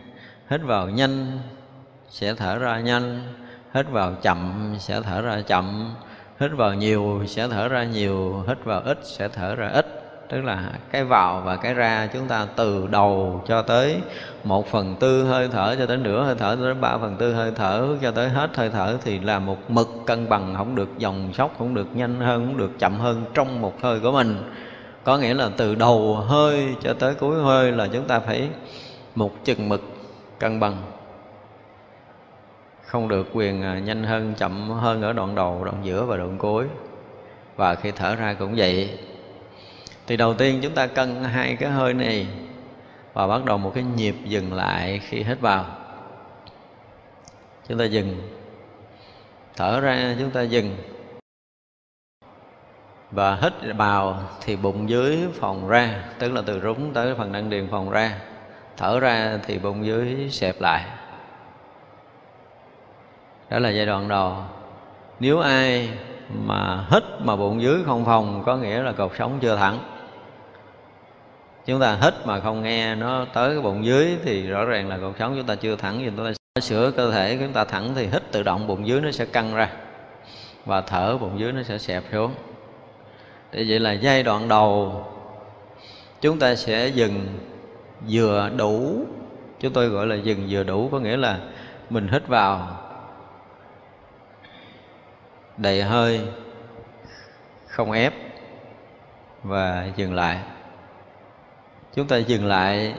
Hít 0.50 0.60
vào 0.62 0.88
nhanh, 0.88 1.38
sẽ 2.08 2.34
thở 2.34 2.58
ra 2.58 2.80
nhanh. 2.80 3.20
Hít 3.74 3.86
vào 3.90 4.14
chậm, 4.22 4.74
sẽ 4.78 5.00
thở 5.00 5.22
ra 5.22 5.40
chậm. 5.46 5.94
Hít 6.40 6.50
vào 6.52 6.74
nhiều, 6.74 7.22
sẽ 7.26 7.48
thở 7.48 7.68
ra 7.68 7.84
nhiều. 7.84 8.44
Hít 8.48 8.64
vào 8.64 8.80
ít, 8.80 8.98
sẽ 9.02 9.28
thở 9.28 9.54
ra 9.54 9.68
ít 9.68 10.03
tức 10.28 10.44
là 10.44 10.70
cái 10.90 11.04
vào 11.04 11.42
và 11.44 11.56
cái 11.56 11.74
ra 11.74 12.08
chúng 12.12 12.28
ta 12.28 12.46
từ 12.56 12.86
đầu 12.86 13.42
cho 13.46 13.62
tới 13.62 14.00
một 14.44 14.66
phần 14.66 14.96
tư 15.00 15.24
hơi 15.24 15.48
thở, 15.52 15.76
cho 15.78 15.86
tới 15.86 15.96
nửa 15.96 16.24
hơi 16.24 16.34
thở, 16.38 16.56
cho 16.56 16.62
tới 16.62 16.74
ba 16.74 16.98
phần 16.98 17.16
tư 17.16 17.34
hơi 17.34 17.52
thở, 17.56 17.88
cho 18.02 18.10
tới 18.10 18.28
hết 18.28 18.56
hơi 18.56 18.70
thở 18.70 18.96
thì 19.04 19.18
là 19.18 19.38
một 19.38 19.70
mực 19.70 19.88
cân 20.06 20.28
bằng, 20.28 20.54
không 20.56 20.74
được 20.74 20.98
dòng 20.98 21.32
sóc 21.32 21.54
không 21.58 21.74
được 21.74 21.96
nhanh 21.96 22.20
hơn, 22.20 22.46
không 22.46 22.56
được 22.56 22.70
chậm 22.78 22.94
hơn 23.00 23.24
trong 23.34 23.60
một 23.60 23.82
hơi 23.82 24.00
của 24.00 24.12
mình. 24.12 24.36
Có 25.04 25.18
nghĩa 25.18 25.34
là 25.34 25.50
từ 25.56 25.74
đầu 25.74 26.14
hơi 26.14 26.74
cho 26.80 26.94
tới 26.94 27.14
cuối 27.14 27.42
hơi 27.42 27.72
là 27.72 27.88
chúng 27.92 28.04
ta 28.04 28.20
phải 28.20 28.48
một 29.14 29.44
chừng 29.44 29.68
mực 29.68 29.82
cân 30.38 30.60
bằng. 30.60 30.76
Không 32.86 33.08
được 33.08 33.28
quyền 33.32 33.62
à, 33.62 33.78
nhanh 33.78 34.04
hơn, 34.04 34.34
chậm 34.36 34.70
hơn 34.70 35.02
ở 35.02 35.12
đoạn 35.12 35.34
đầu, 35.34 35.64
đoạn 35.64 35.76
giữa 35.82 36.04
và 36.04 36.16
đoạn 36.16 36.38
cuối. 36.38 36.64
Và 37.56 37.74
khi 37.74 37.90
thở 37.90 38.14
ra 38.16 38.34
cũng 38.38 38.54
vậy 38.56 38.98
thì 40.06 40.16
đầu 40.16 40.34
tiên 40.34 40.60
chúng 40.62 40.74
ta 40.74 40.86
cân 40.86 41.24
hai 41.24 41.56
cái 41.56 41.70
hơi 41.70 41.94
này 41.94 42.26
và 43.12 43.26
bắt 43.26 43.44
đầu 43.44 43.58
một 43.58 43.72
cái 43.74 43.84
nhịp 43.96 44.14
dừng 44.24 44.52
lại 44.52 45.00
khi 45.08 45.22
hít 45.22 45.40
vào. 45.40 45.66
Chúng 47.68 47.78
ta 47.78 47.84
dừng. 47.84 48.30
Thở 49.56 49.80
ra, 49.80 50.16
chúng 50.18 50.30
ta 50.30 50.42
dừng. 50.42 50.76
Và 53.10 53.38
hít 53.42 53.52
vào 53.76 54.22
thì 54.40 54.56
bụng 54.56 54.88
dưới 54.88 55.18
phòng 55.34 55.68
ra, 55.68 56.04
tức 56.18 56.32
là 56.32 56.42
từ 56.46 56.60
rúng 56.60 56.92
tới 56.92 57.14
phần 57.14 57.32
đăng 57.32 57.50
điền 57.50 57.68
phòng 57.70 57.90
ra. 57.90 58.18
Thở 58.76 59.00
ra 59.00 59.38
thì 59.46 59.58
bụng 59.58 59.86
dưới 59.86 60.30
xẹp 60.30 60.60
lại. 60.60 60.84
Đó 63.50 63.58
là 63.58 63.70
giai 63.70 63.86
đoạn 63.86 64.08
đầu. 64.08 64.36
Nếu 65.20 65.40
ai 65.40 65.90
mà 66.46 66.86
hít 66.90 67.02
mà 67.18 67.36
bụng 67.36 67.62
dưới 67.62 67.84
không 67.86 68.04
phòng 68.04 68.42
có 68.46 68.56
nghĩa 68.56 68.82
là 68.82 68.92
cột 68.92 69.12
sống 69.18 69.38
chưa 69.40 69.56
thẳng 69.56 69.93
chúng 71.66 71.80
ta 71.80 71.98
hít 72.02 72.14
mà 72.24 72.40
không 72.40 72.62
nghe 72.62 72.94
nó 72.94 73.26
tới 73.32 73.54
cái 73.54 73.62
bụng 73.62 73.84
dưới 73.84 74.18
thì 74.24 74.46
rõ 74.46 74.64
ràng 74.64 74.88
là 74.88 74.98
cuộc 75.00 75.12
sống 75.18 75.34
chúng 75.36 75.46
ta 75.46 75.54
chưa 75.54 75.76
thẳng. 75.76 75.98
Thì 75.98 76.10
chúng 76.16 76.26
ta 76.26 76.60
sửa 76.60 76.90
cơ 76.90 77.10
thể 77.10 77.36
chúng 77.40 77.52
ta 77.52 77.64
thẳng 77.64 77.92
thì 77.94 78.06
hít 78.06 78.22
tự 78.32 78.42
động 78.42 78.66
bụng 78.66 78.86
dưới 78.86 79.00
nó 79.00 79.10
sẽ 79.10 79.24
căng 79.24 79.54
ra 79.54 79.70
và 80.64 80.80
thở 80.80 81.18
bụng 81.18 81.40
dưới 81.40 81.52
nó 81.52 81.62
sẽ 81.62 81.78
xẹp 81.78 82.02
xuống. 82.12 82.34
Thì 83.52 83.70
vậy 83.70 83.80
là 83.80 83.92
giai 83.92 84.22
đoạn 84.22 84.48
đầu, 84.48 85.04
chúng 86.20 86.38
ta 86.38 86.54
sẽ 86.54 86.88
dừng 86.88 87.38
vừa 88.08 88.50
đủ. 88.56 89.04
Chúng 89.60 89.72
tôi 89.72 89.88
gọi 89.88 90.06
là 90.06 90.14
dừng 90.14 90.46
vừa 90.50 90.62
đủ, 90.62 90.88
có 90.92 90.98
nghĩa 90.98 91.16
là 91.16 91.38
mình 91.90 92.08
hít 92.08 92.26
vào 92.26 92.80
đầy 95.56 95.82
hơi, 95.82 96.20
không 97.66 97.92
ép 97.92 98.14
và 99.42 99.88
dừng 99.96 100.14
lại 100.14 100.38
chúng 101.94 102.06
ta 102.06 102.16
dừng 102.16 102.46
lại. 102.46 102.94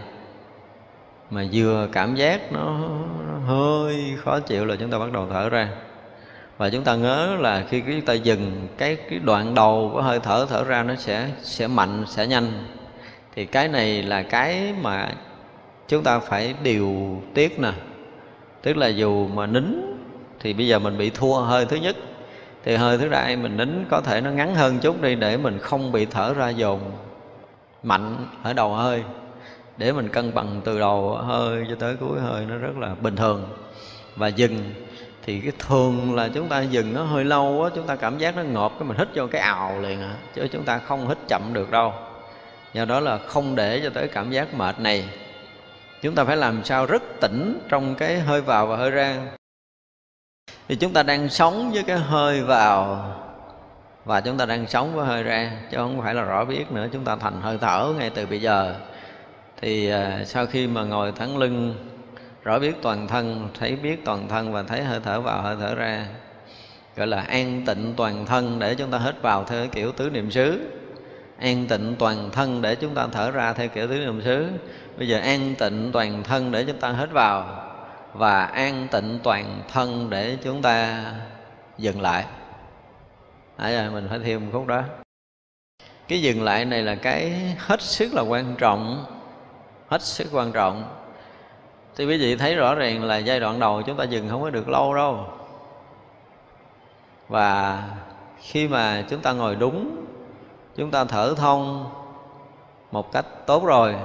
Mà 1.30 1.46
vừa 1.54 1.88
cảm 1.92 2.16
giác 2.16 2.52
nó, 2.52 2.80
nó 3.28 3.38
hơi 3.48 4.14
khó 4.24 4.40
chịu 4.40 4.66
là 4.66 4.75
chúng 4.80 4.92
ta 4.92 5.00
bắt 5.00 5.12
đầu 5.12 5.28
thở 5.32 5.50
ra. 5.50 5.70
Và 6.58 6.70
chúng 6.70 6.84
ta 6.84 6.96
nhớ 6.96 7.36
là 7.40 7.64
khi 7.70 7.82
chúng 7.82 8.02
ta 8.02 8.14
dừng 8.14 8.68
cái 8.78 8.96
cái 9.10 9.20
đoạn 9.20 9.56
đầu 9.56 9.90
của 9.94 10.02
hơi 10.02 10.20
thở 10.20 10.46
thở 10.50 10.64
ra 10.64 10.84
nó 10.84 10.96
sẽ 10.96 11.30
sẽ 11.42 11.68
mạnh 11.68 12.04
sẽ 12.08 12.28
nhanh. 12.28 12.52
Thì 13.36 13.46
cái 13.46 13.68
này 13.68 14.04
là 14.04 14.24
cái 14.24 14.74
mà 14.82 15.12
chúng 15.88 16.04
ta 16.04 16.20
phải 16.20 16.54
điều 16.64 17.22
tiết 17.34 17.60
nè. 17.60 17.72
Tức 18.62 18.78
là 18.78 18.88
dù 18.88 19.28
mà 19.28 19.46
nín 19.46 19.96
thì 20.40 20.54
bây 20.54 20.68
giờ 20.68 20.80
mình 20.80 20.98
bị 20.98 21.10
thua 21.10 21.34
hơi 21.34 21.66
thứ 21.66 21.78
nhất. 21.78 21.96
Thì 22.64 22.75
hơi 22.75 22.98
thứ 22.98 23.10
hai 23.10 23.36
mình 23.36 23.58
nín 23.58 23.86
có 23.90 24.02
thể 24.02 24.22
nó 24.22 24.32
ngắn 24.32 24.56
hơn 24.56 24.80
chút 24.80 25.02
đi 25.02 25.16
để 25.16 25.38
mình 25.38 25.60
không 25.60 25.92
bị 25.92 26.06
thở 26.06 26.34
ra 26.34 26.50
dồn 26.50 26.80
mạnh 27.86 28.27
ở 28.44 28.54
đầu 28.54 28.74
hơi. 28.74 29.04
Để 29.77 29.92
mình 29.92 30.10
cân 30.10 30.34
bằng 30.34 30.62
từ 30.65 30.80
đầu 30.80 31.15
hơi 31.15 31.65
cho 31.70 31.75
tới 31.80 31.96
cuối 32.00 32.20
hơi 32.20 32.46
nó 32.46 32.58
rất 32.58 32.77
là 32.80 32.96
bình 33.01 33.15
thường 33.15 33.50
và 34.15 34.27
dừng. 34.27 34.74
Thì 35.24 35.39
cái 35.39 35.51
thường 35.60 36.15
là 36.15 36.30
chúng 36.34 36.48
ta 36.48 36.62
dừng 36.62 36.94
nó 36.94 37.04
hơi 37.04 37.25
lâu 37.25 37.63
á, 37.63 37.70
chúng 37.75 37.88
ta 37.88 37.96
cảm 37.96 38.18
giác 38.18 38.36
nó 38.36 38.44
ngộp 38.44 38.74
cái 38.80 38.88
mình 38.88 38.98
hít 38.98 39.08
vô 39.15 39.27
cái 39.27 39.42
ào 39.42 39.80
liền 39.82 40.01
à 40.01 40.15
chứ 40.36 40.48
chúng 40.51 40.63
ta 40.63 40.77
không 40.77 41.08
hít 41.08 41.18
chậm 41.27 41.54
được 41.54 41.72
đâu. 41.72 41.94
Do 42.74 42.86
đó 42.86 43.00
là 43.00 43.18
không 43.18 43.56
để 43.56 43.82
cho 43.84 43.89
tới 43.89 44.08
cảm 44.08 44.32
giác 44.32 44.54
mệt 44.54 44.80
này. 44.80 45.10
Chúng 46.01 46.15
ta 46.15 46.24
phải 46.24 46.38
làm 46.38 46.63
sao 46.63 46.86
rất 46.86 47.04
tỉnh 47.22 47.60
trong 47.70 47.96
cái 47.96 48.20
hơi 48.20 48.42
vào 48.42 48.68
và 48.68 48.77
hơi 48.77 48.92
ra. 48.92 49.18
Thì 50.68 50.75
chúng 50.75 50.94
ta 50.94 51.04
đang 51.04 51.30
sống 51.30 51.72
với 51.72 51.84
cái 51.84 51.98
hơi 51.98 52.42
vào 52.42 53.12
và 54.06 54.22
chúng 54.22 54.38
ta 54.38 54.46
đang 54.46 54.68
sống 54.68 54.96
với 54.96 55.06
hơi 55.06 55.24
ra 55.24 55.52
chứ 55.72 55.78
không 55.78 56.02
phải 56.02 56.14
là 56.14 56.24
rõ 56.24 56.46
biết 56.46 56.72
nữa. 56.72 56.88
Chúng 56.94 57.04
ta 57.04 57.16
thành 57.16 57.42
hơi 57.42 57.58
thở 57.62 57.94
ngay 57.98 58.10
từ 58.10 58.26
bây 58.26 58.42
giờ. 58.42 58.76
Thì 59.62 59.90
à, 59.90 60.20
sau 60.26 60.46
khi 60.46 60.68
mà 60.68 60.84
ngồi 60.84 61.12
thẳng 61.12 61.38
lưng, 61.38 61.76
rõ 62.44 62.60
biết 62.60 62.82
toàn 62.82 63.08
thân, 63.08 63.50
thấy 63.60 63.76
biết 63.76 64.06
toàn 64.06 64.28
thân 64.28 64.54
và 64.54 64.64
thấy 64.64 64.84
hơi 64.84 65.00
thở 65.04 65.22
vào, 65.22 65.42
hơi 65.42 65.56
thở 65.60 65.76
ra, 65.76 66.06
gọi 66.96 67.08
là 67.08 67.22
an 67.22 67.62
tịnh 67.66 67.94
toàn 67.98 68.26
thân 68.26 68.60
để 68.60 68.76
chúng 68.76 68.92
ta 68.92 68.98
hít 68.98 69.22
vào 69.22 69.44
theo 69.44 69.68
kiểu 69.68 69.92
tứ 69.92 70.10
niệm 70.10 70.32
xứ. 70.32 70.60
An 71.40 71.68
tịnh 71.68 71.96
toàn 72.00 72.30
thân 72.32 72.62
để 72.62 72.76
chúng 72.76 72.96
ta 72.96 73.08
thở 73.12 73.32
ra 73.32 73.54
theo 73.54 73.68
kiểu 73.68 73.88
tứ 73.88 74.00
niệm 74.00 74.22
xứ. 74.22 74.48
Bây 74.98 75.08
giờ 75.08 75.20
an 75.20 75.56
tịnh 75.60 75.90
toàn 75.94 76.24
thân 76.24 76.52
để 76.52 76.64
chúng 76.64 76.80
ta 76.80 76.92
hít 76.92 77.12
vào 77.12 77.62
và 78.14 78.46
an 78.46 78.88
tịnh 78.92 79.20
toàn 79.24 79.62
thân 79.74 80.10
để 80.10 80.38
chúng 80.44 80.62
ta 80.62 81.04
dừng 81.78 82.02
lại 82.02 82.26
à, 83.58 83.70
giờ 83.70 83.90
mình 83.94 84.08
phải 84.10 84.20
thêm 84.20 84.46
một 84.46 84.50
khúc 84.54 84.68
đó. 84.68 84.84
Cái 86.08 86.22
dừng 86.22 86.44
lại 86.44 86.66
này 86.66 86.82
là 86.82 86.96
cái 86.96 87.32
hết 87.60 87.82
sức 87.82 88.14
là 88.14 88.22
quan 88.22 88.56
trọng 88.58 89.06
hết 89.88 90.02
sức 90.02 90.28
quan 90.32 90.52
trọng. 90.52 90.84
Thì 91.96 92.06
quý 92.06 92.18
vị 92.18 92.36
thấy 92.36 92.56
rõ 92.56 92.76
ràng 92.76 93.04
là 93.04 93.18
giai 93.18 93.40
đoạn 93.40 93.60
đầu 93.60 93.82
chúng 93.82 93.98
ta 93.98 94.04
dừng 94.04 94.30
không 94.30 94.42
có 94.42 94.50
được 94.50 94.70
lâu 94.70 94.96
đâu. 94.96 95.26
Và 97.28 97.84
khi 98.42 98.68
mà 98.68 99.04
chúng 99.10 99.22
ta 99.22 99.34
ngồi 99.34 99.56
đúng 99.56 100.06
chúng 100.76 100.92
ta 100.92 101.06
thở 101.06 101.34
thông 101.38 101.92
một 102.92 103.12
cách 103.12 103.26
tốt 103.46 103.66
rồi 103.66 103.96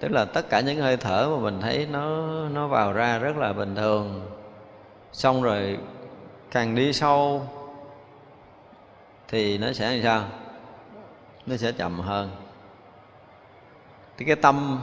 tức 0.00 0.08
là 0.08 0.24
tất 0.24 0.50
cả 0.50 0.60
những 0.60 0.78
hơi 0.78 0.96
thở 0.96 1.28
mà 1.30 1.42
mình 1.42 1.60
thấy 1.60 1.86
nó 1.90 2.26
nó 2.48 2.66
vào 2.66 2.92
ra 2.92 3.18
rất 3.18 3.36
là 3.36 3.52
bình 3.52 3.74
thường. 3.74 4.26
Xong 5.12 5.42
rồi 5.42 5.78
càng 6.50 6.74
đi 6.74 6.92
sâu 6.92 7.42
thì 9.28 9.58
nó 9.58 9.72
sẽ 9.72 9.90
làm 9.90 10.02
sao? 10.02 10.24
Nó 11.46 11.56
sẽ 11.56 11.72
chậm 11.72 12.00
hơn. 12.00 12.30
Thì 14.16 14.24
cái 14.24 14.36
tâm, 14.36 14.80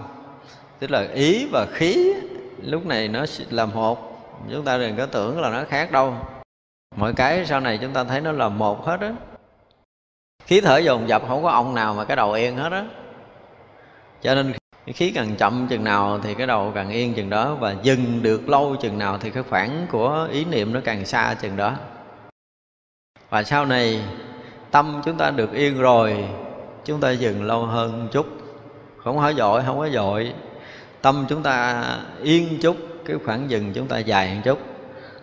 tức 0.79 0.91
là 0.91 1.07
ý 1.13 1.47
và 1.51 1.65
khí, 1.73 2.13
lúc 2.61 2.85
này 2.85 3.07
nó 3.07 3.25
là 3.49 3.65
một. 3.65 4.11
Chúng 4.51 4.65
ta 4.65 4.77
đừng 4.77 4.97
có 4.97 5.05
tưởng 5.05 5.41
là 5.41 5.49
nó 5.49 5.63
khác 5.69 5.91
đâu. 5.91 6.15
Mọi 6.95 7.13
cái 7.13 7.45
sau 7.45 7.59
này 7.59 7.77
chúng 7.81 7.93
ta 7.93 8.03
thấy 8.03 8.21
nó 8.21 8.31
là 8.31 8.49
một 8.49 8.85
hết 8.85 9.01
á. 9.01 9.13
Khí 10.45 10.61
thở 10.61 10.77
dồn 10.77 11.07
dập 11.07 11.21
không 11.27 11.43
có 11.43 11.49
ông 11.49 11.75
nào 11.75 11.93
mà 11.93 12.05
cái 12.05 12.15
đầu 12.15 12.31
yên 12.31 12.57
hết 12.57 12.71
á. 12.71 12.85
Cho 14.21 14.35
nên 14.35 14.53
khí 14.87 15.11
càng 15.15 15.35
chậm 15.35 15.67
chừng 15.67 15.83
nào 15.83 16.19
thì 16.23 16.33
cái 16.33 16.47
đầu 16.47 16.71
càng 16.75 16.89
yên 16.89 17.13
chừng 17.13 17.29
đó, 17.29 17.55
và 17.55 17.75
dừng 17.83 18.23
được 18.23 18.49
lâu 18.49 18.75
chừng 18.81 18.97
nào 18.97 19.17
thì 19.17 19.29
cái 19.29 19.43
khoảng 19.43 19.87
của 19.91 20.27
ý 20.31 20.45
niệm 20.45 20.73
nó 20.73 20.79
càng 20.83 21.05
xa 21.05 21.35
chừng 21.41 21.57
đó. 21.57 21.75
Và 23.29 23.43
sau 23.43 23.65
này 23.65 24.01
tâm 24.75 25.01
chúng 25.05 25.17
ta 25.17 25.31
được 25.31 25.53
yên 25.53 25.79
rồi, 25.79 26.25
chúng 26.85 26.99
ta 26.99 27.11
dừng 27.11 27.43
lâu 27.43 27.65
hơn 27.65 27.91
một 28.03 28.07
chút. 28.11 28.25
Không 29.03 29.17
có 29.17 29.33
dội, 29.37 29.63
không 29.65 29.79
có 29.79 29.89
dội. 29.89 30.33
Tâm 31.01 31.25
chúng 31.29 31.43
ta 31.43 31.83
yên 32.21 32.59
chút, 32.61 32.77
cái 33.05 33.17
khoảng 33.25 33.49
dừng 33.49 33.73
chúng 33.73 33.87
ta 33.87 33.97
dài 33.97 34.29
hơn 34.29 34.41
chút. 34.41 34.59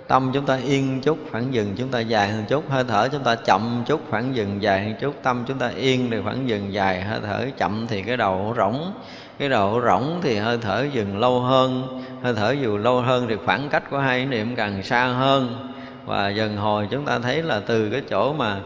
Tâm 0.08 0.30
chúng 0.34 0.46
ta 0.46 0.56
yên 0.56 1.00
chút, 1.00 1.18
khoảng 1.30 1.54
dừng 1.54 1.74
chúng 1.76 1.88
ta 1.88 2.00
dài 2.00 2.28
hơn 2.28 2.44
chút. 2.48 2.64
Hơi 2.70 2.84
thở 2.88 3.08
chúng 3.12 3.22
ta 3.22 3.34
chậm 3.34 3.84
chút, 3.86 4.00
khoảng 4.10 4.36
dừng 4.36 4.62
dài 4.62 4.84
hơn 4.84 4.94
chút. 5.00 5.14
Tâm 5.22 5.44
chúng 5.48 5.58
ta 5.58 5.68
yên 5.68 6.10
thì 6.10 6.16
khoảng 6.24 6.48
dừng 6.48 6.72
dài, 6.72 7.02
hơi 7.02 7.20
thở 7.22 7.46
chậm 7.58 7.86
thì 7.86 8.02
cái 8.02 8.16
đầu 8.16 8.54
rỗng. 8.56 8.92
Cái 9.38 9.48
đầu 9.48 9.80
rỗng 9.84 10.20
thì 10.22 10.36
hơi 10.36 10.58
thở 10.62 10.86
dừng 10.92 11.18
lâu 11.18 11.40
hơn. 11.40 12.00
Hơi 12.22 12.34
thở 12.34 12.54
dù 12.62 12.76
lâu 12.76 13.00
hơn 13.00 13.26
thì 13.28 13.36
khoảng 13.44 13.68
cách 13.68 13.90
của 13.90 13.98
hai 13.98 14.26
niệm 14.26 14.56
càng 14.56 14.82
xa 14.82 15.06
hơn. 15.06 15.68
Và 16.06 16.28
dần 16.28 16.56
hồi 16.56 16.88
chúng 16.90 17.04
ta 17.04 17.18
thấy 17.18 17.42
là 17.42 17.60
từ 17.66 17.90
cái 17.90 18.02
chỗ 18.10 18.32
mà 18.32 18.60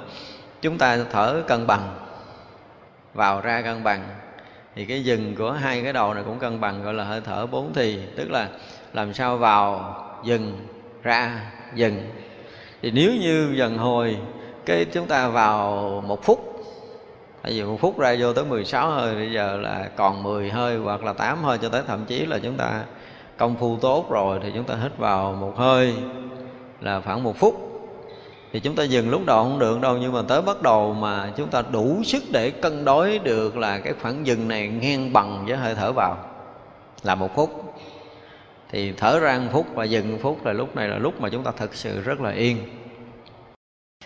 chúng 0.67 0.79
ta 0.79 0.99
thở 1.11 1.43
cân 1.47 1.67
bằng, 1.67 1.89
vào 3.15 3.41
ra 3.41 3.63
cân 3.63 3.85
bằng, 3.85 4.09
thì 4.75 4.85
cái 4.85 5.05
dừng 5.05 5.35
của 5.37 5.53
hai 5.53 5.83
cái 5.83 5.93
đầu 5.93 6.15
này 6.15 6.23
cũng 6.27 6.39
cân 6.39 6.61
bằng, 6.61 6.83
gọi 6.83 6.95
là 6.95 7.05
hơi 7.05 7.21
thở 7.21 7.47
bốn 7.47 7.73
thì, 7.75 8.01
tức 8.17 8.31
là 8.31 8.49
làm 8.93 9.15
sao 9.15 9.37
vào, 9.37 9.95
dừng, 10.25 10.67
ra, 11.03 11.41
dừng. 11.75 12.11
Thì 12.83 12.91
nếu 12.91 13.13
như 13.21 13.55
dần 13.57 13.79
hồi, 13.79 14.19
cái 14.65 14.85
chúng 14.85 15.07
ta 15.07 15.29
vào 15.29 15.73
một 16.07 16.25
phút, 16.25 16.65
tại 17.43 17.53
vì 17.53 17.63
một 17.63 17.77
phút 17.81 17.99
ra 17.99 18.17
vô 18.19 18.33
tới 18.33 18.45
16 18.45 18.91
hơi, 18.91 19.15
bây 19.15 19.33
giờ 19.33 19.57
là 19.57 19.89
còn 19.97 20.23
10 20.23 20.51
hơi 20.51 20.77
hoặc 20.77 21.05
là 21.05 21.13
8 21.13 21.45
hơi 21.45 21.59
cho 21.59 21.69
tới, 21.69 21.83
thậm 21.87 22.05
chí 22.05 22.27
là 22.27 22.39
chúng 22.43 22.57
ta 22.57 22.85
công 23.37 23.57
phu 23.57 23.77
tốt 23.81 24.11
rồi 24.11 24.41
thì 24.43 24.51
chúng 24.55 24.65
ta 24.65 24.75
hít 24.83 24.99
vào 24.99 25.33
một 25.33 25.53
hơi 25.57 25.95
là 26.81 27.01
khoảng 27.01 27.23
một 27.23 27.37
phút 27.37 27.66
thì 28.57 28.61
chúng 28.61 28.75
ta 28.75 28.83
dừng 28.83 29.11
lúc 29.11 29.27
đầu 29.27 29.43
không 29.43 29.59
được 29.59 29.81
đâu, 29.81 29.97
nhưng 29.97 30.13
mà 30.13 30.23
tới 30.29 30.43
bắt 30.43 30.63
đầu 30.63 30.93
mà 30.93 31.33
chúng 31.37 31.49
ta 31.49 31.63
đủ 31.73 32.03
sức 32.05 32.23
để 32.31 32.51
cân 32.51 32.85
đối 32.85 33.19
được 33.19 33.57
là 33.57 33.79
cái 33.79 33.93
khoảng 34.03 34.27
dừng 34.27 34.49
này 34.49 34.69
ngang 34.69 35.13
bằng 35.13 35.45
với 35.47 35.57
hơi 35.57 35.75
thở 35.75 35.93
vào. 35.93 36.19
Là 37.03 37.15
một 37.15 37.29
phút. 37.35 37.75
Thì 38.71 38.93
thở 38.93 39.19
ra 39.19 39.39
một 39.39 39.49
phút 39.53 39.67
và 39.75 39.85
dừng 39.85 40.13
một 40.13 40.19
phút 40.23 40.47
là 40.47 40.53
lúc 40.53 40.77
này 40.77 40.89
là 40.89 40.99
lúc 40.99 41.21
mà 41.21 41.29
chúng 41.29 41.43
ta 41.43 41.51
thực 41.57 41.75
sự 41.75 42.01
rất 42.01 42.21
là 42.21 42.31
yên. 42.31 42.57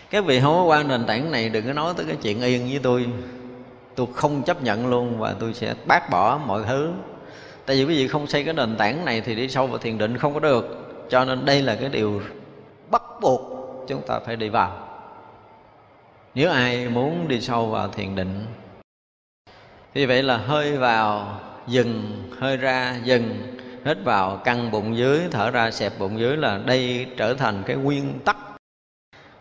Các 0.09 0.25
vị 0.25 0.39
không 0.39 0.55
có 0.55 0.63
qua 0.63 0.83
nền 0.83 1.05
tảng 1.05 1.31
này 1.31 1.49
đừng 1.49 1.67
có 1.67 1.73
nói 1.73 1.93
tới 1.97 2.05
cái 2.05 2.17
chuyện 2.21 2.41
yên 2.41 2.67
với 2.69 2.79
tôi. 2.83 3.05
Tôi 3.95 4.07
không 4.13 4.43
chấp 4.43 4.63
nhận 4.63 4.87
luôn 4.87 5.19
và 5.19 5.35
tôi 5.39 5.53
sẽ 5.53 5.73
bác 5.85 6.09
bỏ 6.09 6.39
mọi 6.45 6.63
thứ. 6.67 6.91
Tại 7.65 7.75
vì 7.75 7.85
quý 7.85 7.97
vị 7.97 8.07
không 8.07 8.27
xây 8.27 8.43
cái 8.43 8.53
nền 8.53 8.77
tảng 8.77 9.05
này 9.05 9.21
thì 9.21 9.35
đi 9.35 9.47
sâu 9.47 9.67
vào 9.67 9.77
thiền 9.77 9.97
định 9.97 10.17
không 10.17 10.33
có 10.33 10.39
được. 10.39 10.77
Cho 11.09 11.25
nên 11.25 11.45
đây 11.45 11.61
là 11.61 11.75
cái 11.75 11.89
điều 11.89 12.21
bắt 12.91 13.03
buộc 13.21 13.60
chúng 13.87 14.01
ta 14.07 14.19
phải 14.19 14.35
đi 14.35 14.49
vào. 14.49 14.87
Nếu 16.35 16.49
ai 16.51 16.89
muốn 16.89 17.27
đi 17.27 17.41
sâu 17.41 17.65
vào 17.69 17.87
thiền 17.87 18.15
định, 18.15 18.45
thì 19.93 20.05
vậy 20.05 20.23
là 20.23 20.37
hơi 20.37 20.77
vào 20.77 21.39
dừng, 21.67 22.23
hơi 22.39 22.57
ra 22.57 22.99
dừng, 23.03 23.57
hít 23.85 23.97
vào 24.03 24.37
căng 24.37 24.71
bụng 24.71 24.97
dưới, 24.97 25.21
thở 25.31 25.51
ra 25.51 25.71
xẹp 25.71 25.93
bụng 25.99 26.19
dưới 26.19 26.37
là 26.37 26.59
đây 26.65 27.07
trở 27.17 27.33
thành 27.33 27.63
cái 27.65 27.75
nguyên 27.75 28.19
tắc. 28.25 28.37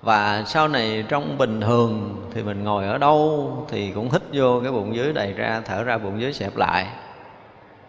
Và 0.02 0.44
sau 0.46 0.68
này 0.68 1.04
trong 1.08 1.38
bình 1.38 1.60
thường 1.60 2.26
thì 2.34 2.42
mình 2.42 2.64
ngồi 2.64 2.86
ở 2.86 2.98
đâu 2.98 3.66
thì 3.70 3.92
cũng 3.94 4.10
hít 4.10 4.22
vô 4.32 4.60
cái 4.62 4.72
bụng 4.72 4.96
dưới 4.96 5.12
đầy 5.12 5.32
ra, 5.32 5.62
thở 5.64 5.84
ra 5.84 5.98
bụng 5.98 6.20
dưới 6.20 6.32
xẹp 6.32 6.56
lại 6.56 6.86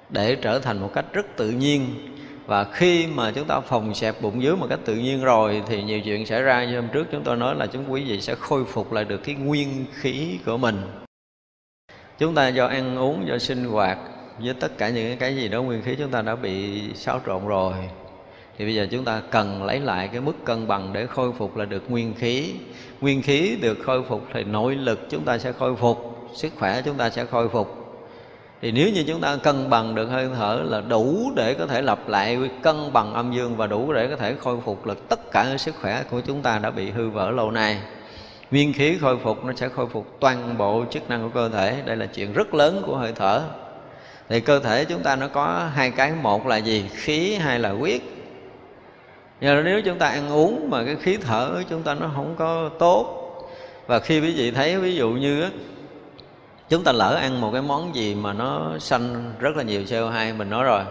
để 0.09 0.35
trở 0.35 0.59
thành 0.59 0.77
một 0.79 0.91
cách 0.93 1.05
rất 1.13 1.25
tự 1.37 1.49
nhiên 1.49 2.10
và 2.51 2.63
khi 2.63 3.07
mà 3.07 3.31
chúng 3.31 3.47
ta 3.47 3.59
phòng 3.59 3.93
xẹp 3.93 4.21
bụng 4.21 4.43
dưới 4.43 4.55
một 4.55 4.67
cách 4.69 4.79
tự 4.85 4.95
nhiên 4.95 5.23
rồi, 5.23 5.63
thì 5.67 5.83
nhiều 5.83 6.01
chuyện 6.01 6.25
xảy 6.25 6.41
ra. 6.41 6.65
Như 6.65 6.75
hôm 6.75 6.89
trước 6.93 7.07
chúng 7.11 7.23
tôi 7.23 7.37
nói 7.37 7.55
là 7.55 7.65
chúng 7.65 7.91
quý 7.91 8.03
vị 8.03 8.21
sẽ 8.21 8.35
khôi 8.35 8.65
phục 8.65 8.93
lại 8.93 9.05
được 9.05 9.17
cái 9.23 9.35
nguyên 9.35 9.85
khí 9.93 10.39
của 10.45 10.57
mình. 10.57 10.81
Chúng 12.19 12.35
ta 12.35 12.47
do 12.47 12.67
ăn 12.67 12.97
uống 12.97 13.27
do 13.27 13.37
sinh 13.37 13.65
hoạt 13.65 13.97
với 14.39 14.53
tất 14.53 14.77
cả 14.77 14.89
những 14.89 15.17
cái 15.17 15.35
gì 15.35 15.47
đó, 15.47 15.61
nguyên 15.61 15.81
khí 15.81 15.95
chúng 15.99 16.11
ta 16.11 16.21
đã 16.21 16.35
bị 16.35 16.81
xáo 16.95 17.21
trộn 17.25 17.47
rồi. 17.47 17.73
Thì 18.57 18.65
bây 18.65 18.75
giờ 18.75 18.87
chúng 18.91 19.05
ta 19.05 19.21
cần 19.31 19.63
lấy 19.63 19.79
lại 19.79 20.09
cái 20.11 20.21
mức 20.21 20.45
cân 20.45 20.67
bằng 20.67 20.93
để 20.93 21.07
khôi 21.07 21.31
phục 21.37 21.57
là 21.57 21.65
được 21.65 21.91
nguyên 21.91 22.13
khí. 22.13 22.53
Nguyên 23.01 23.21
khí 23.21 23.57
được 23.61 23.77
khôi 23.83 24.03
phục 24.03 24.27
thì 24.33 24.43
nội 24.43 24.75
lực 24.75 24.99
chúng 25.09 25.25
ta 25.25 25.37
sẽ 25.37 25.51
khôi 25.51 25.75
phục, 25.75 26.29
sức 26.33 26.53
khỏe 26.59 26.81
chúng 26.85 26.97
ta 26.97 27.09
sẽ 27.09 27.25
khôi 27.25 27.49
phục 27.49 27.80
thì 28.61 28.71
nếu 28.71 28.89
như 28.89 29.03
chúng 29.07 29.21
ta 29.21 29.35
cân 29.35 29.69
bằng 29.69 29.95
được 29.95 30.05
hơi 30.05 30.29
thở 30.35 30.61
là 30.65 30.81
đủ 30.81 31.31
để 31.35 31.53
có 31.53 31.67
thể 31.67 31.81
lặp 31.81 32.09
lại 32.09 32.39
cân 32.61 32.93
bằng 32.93 33.13
âm 33.13 33.33
dương 33.33 33.57
và 33.57 33.67
đủ 33.67 33.93
để 33.93 34.07
có 34.07 34.15
thể 34.15 34.35
khôi 34.39 34.57
phục 34.65 34.85
lực 34.85 35.09
tất 35.09 35.31
cả 35.31 35.57
sức 35.57 35.75
khỏe 35.81 36.03
của 36.09 36.21
chúng 36.21 36.41
ta 36.41 36.59
đã 36.59 36.71
bị 36.71 36.89
hư 36.89 37.09
vỡ 37.09 37.31
lâu 37.31 37.51
nay. 37.51 37.77
Nguyên 38.51 38.73
khí 38.73 38.97
khôi 39.01 39.17
phục 39.17 39.45
nó 39.45 39.53
sẽ 39.55 39.69
khôi 39.69 39.87
phục 39.87 40.17
toàn 40.19 40.57
bộ 40.57 40.85
chức 40.91 41.09
năng 41.09 41.23
của 41.23 41.29
cơ 41.29 41.49
thể. 41.49 41.81
Đây 41.85 41.95
là 41.97 42.05
chuyện 42.05 42.33
rất 42.33 42.53
lớn 42.53 42.83
của 42.85 42.97
hơi 42.97 43.13
thở. 43.15 43.41
Thì 44.29 44.39
cơ 44.39 44.59
thể 44.59 44.85
chúng 44.85 45.03
ta 45.03 45.15
nó 45.15 45.27
có 45.27 45.69
hai 45.73 45.91
cái. 45.91 46.11
Một 46.21 46.47
là 46.47 46.57
gì? 46.57 46.85
Khí 46.93 47.35
hay 47.35 47.59
là 47.59 47.69
huyết. 47.69 48.01
Nhờ 49.41 49.61
nếu 49.65 49.81
chúng 49.81 49.97
ta 49.97 50.07
ăn 50.07 50.31
uống 50.31 50.69
mà 50.69 50.83
cái 50.85 50.95
khí 50.95 51.17
thở 51.17 51.49
của 51.53 51.63
chúng 51.69 51.83
ta 51.83 51.93
nó 51.93 52.11
không 52.15 52.35
có 52.37 52.69
tốt. 52.79 53.17
Và 53.87 53.99
khi 53.99 54.19
quý 54.19 54.33
vị 54.35 54.51
thấy, 54.51 54.77
ví 54.77 54.95
dụ 54.95 55.09
như 55.09 55.49
chúng 56.71 56.83
ta 56.83 56.91
lỡ 56.91 57.15
ăn 57.15 57.41
một 57.41 57.49
cái 57.53 57.61
món 57.61 57.95
gì 57.95 58.15
mà 58.15 58.33
nó 58.33 58.77
xanh 58.79 59.33
rất 59.39 59.55
là 59.55 59.63
nhiều 59.63 59.81
CO2 59.81 60.37
mình 60.37 60.49
nói 60.49 60.63
rồi. 60.63 60.83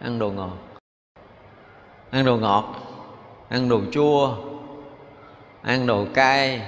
Ăn 0.00 0.18
đồ 0.18 0.30
ngọt. 0.30 0.56
Ăn 2.10 2.24
đồ 2.24 2.36
ngọt. 2.36 2.74
Ăn 3.48 3.68
đồ 3.68 3.80
chua. 3.92 4.34
Ăn 5.62 5.86
đồ 5.86 6.06
cay. 6.14 6.62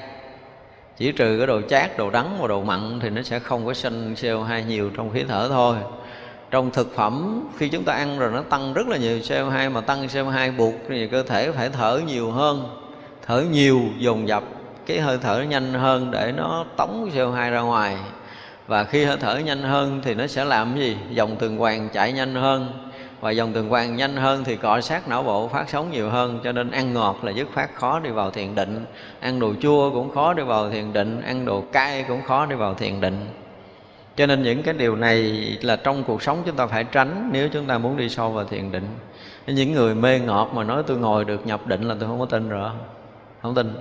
Chỉ 0.99 1.13
trừ 1.13 1.39
cái 1.39 1.47
đồ 1.47 1.61
chát, 1.61 1.99
đồ 1.99 2.11
đắng 2.11 2.39
và 2.41 2.49
đồ 2.49 2.63
mặn 2.63 3.01
thì 3.03 3.11
nó 3.11 3.23
sẽ 3.23 3.39
không 3.39 3.67
có 3.67 3.75
sinh 3.75 4.15
CO2 4.15 4.67
nhiều 4.67 4.91
trong 4.97 5.11
khí 5.11 5.25
thở 5.29 5.49
thôi. 5.49 5.77
Trong 6.51 6.71
thực 6.71 6.95
phẩm, 6.95 7.45
khi 7.59 7.69
chúng 7.69 7.85
ta 7.85 7.93
ăn 7.93 8.19
rồi 8.19 8.31
nó 8.33 8.43
tăng 8.43 8.73
rất 8.73 8.89
là 8.89 8.97
nhiều 8.97 9.19
CO2 9.19 9.71
mà 9.71 9.81
tăng 9.81 10.07
CO2 10.07 10.57
buộc 10.57 10.75
thì 10.89 11.09
cơ 11.09 11.23
thể 11.23 11.53
phải 11.53 11.69
thở 11.69 12.01
nhiều 12.07 12.31
hơn. 12.31 12.81
Thở 13.27 13.45
nhiều, 13.51 13.81
dồn 13.99 14.29
dập, 14.29 14.45
cái 14.87 15.01
hơi 15.01 15.19
thở 15.23 15.43
nhanh 15.43 15.75
hơn 15.75 16.11
để 16.11 16.33
nó 16.37 16.65
tống 16.77 17.11
CO2 17.15 17.51
ra 17.51 17.61
ngoài 17.61 17.97
và 18.71 18.85
khi 18.85 19.05
hơi 19.05 19.17
thở 19.17 19.37
nhanh 19.39 19.63
hơn 19.63 20.01
thì 20.03 20.15
nó 20.15 20.27
sẽ 20.27 20.45
làm 20.45 20.75
cái 20.75 20.85
gì? 20.85 20.97
Dòng 21.11 21.37
tuần 21.37 21.57
hoàn 21.57 21.89
chạy 21.89 22.13
nhanh 22.13 22.35
hơn. 22.35 22.89
Và 23.21 23.31
dòng 23.31 23.53
tuần 23.53 23.69
hoàn 23.69 23.97
nhanh 23.97 24.17
hơn 24.17 24.45
thì 24.45 24.57
cọ 24.57 24.81
sát 24.81 25.09
não 25.09 25.23
bộ 25.23 25.49
phát 25.49 25.69
sóng 25.69 25.91
nhiều 25.91 26.11
hơn. 26.11 26.41
Cho 26.45 26.53
nên 26.53 26.71
ăn 26.71 26.95
ngọt 26.95 27.19
là 27.23 27.33
dứt 27.33 27.49
khoát 27.55 27.71
khó 27.75 28.01
đi 28.01 28.11
vào 28.11 28.31
thiền 28.31 28.55
định. 28.55 28.85
Ăn 29.21 29.41
đồ 29.41 29.55
chua 29.61 29.91
cũng 29.91 30.15
khó 30.15 30.35
đi 30.35 30.43
vào 30.43 30.71
thiền 30.71 30.93
định. 30.93 31.23
Ăn 31.23 31.45
đồ 31.45 31.65
cay 31.73 32.05
cũng 32.09 32.23
khó 32.23 32.47
đi 32.47 32.57
vào 32.57 32.75
thiền 32.75 33.01
định. 33.01 33.27
Cho 34.17 34.27
nên 34.27 34.43
những 34.43 34.63
cái 34.63 34.75
điều 34.75 34.97
này 34.97 35.19
là 35.63 35.77
trong 35.77 36.05
cuộc 36.05 36.23
sống 36.23 36.43
chúng 36.47 36.57
ta 36.57 36.67
phải 36.67 36.85
tránh 36.85 37.31
nếu 37.33 37.49
chúng 37.49 37.67
ta 37.67 37.79
muốn 37.79 37.97
đi 37.97 38.09
sâu 38.09 38.31
vào 38.31 38.45
thiền 38.45 38.73
định. 38.73 38.89
Những 39.47 39.73
người 39.73 39.95
mê 39.95 40.19
ngọt 40.19 40.51
mà 40.55 40.65
nói 40.65 40.83
tôi 40.87 40.97
ngồi 40.97 41.25
được 41.25 41.47
nhập 41.47 41.67
định 41.67 41.83
là 41.83 41.97
tôi 42.01 42.09
không 42.09 42.21
có 42.21 42.27
tin 42.27 42.49
rồi. 42.49 42.71
Không 43.43 43.55
tin. 43.55 43.73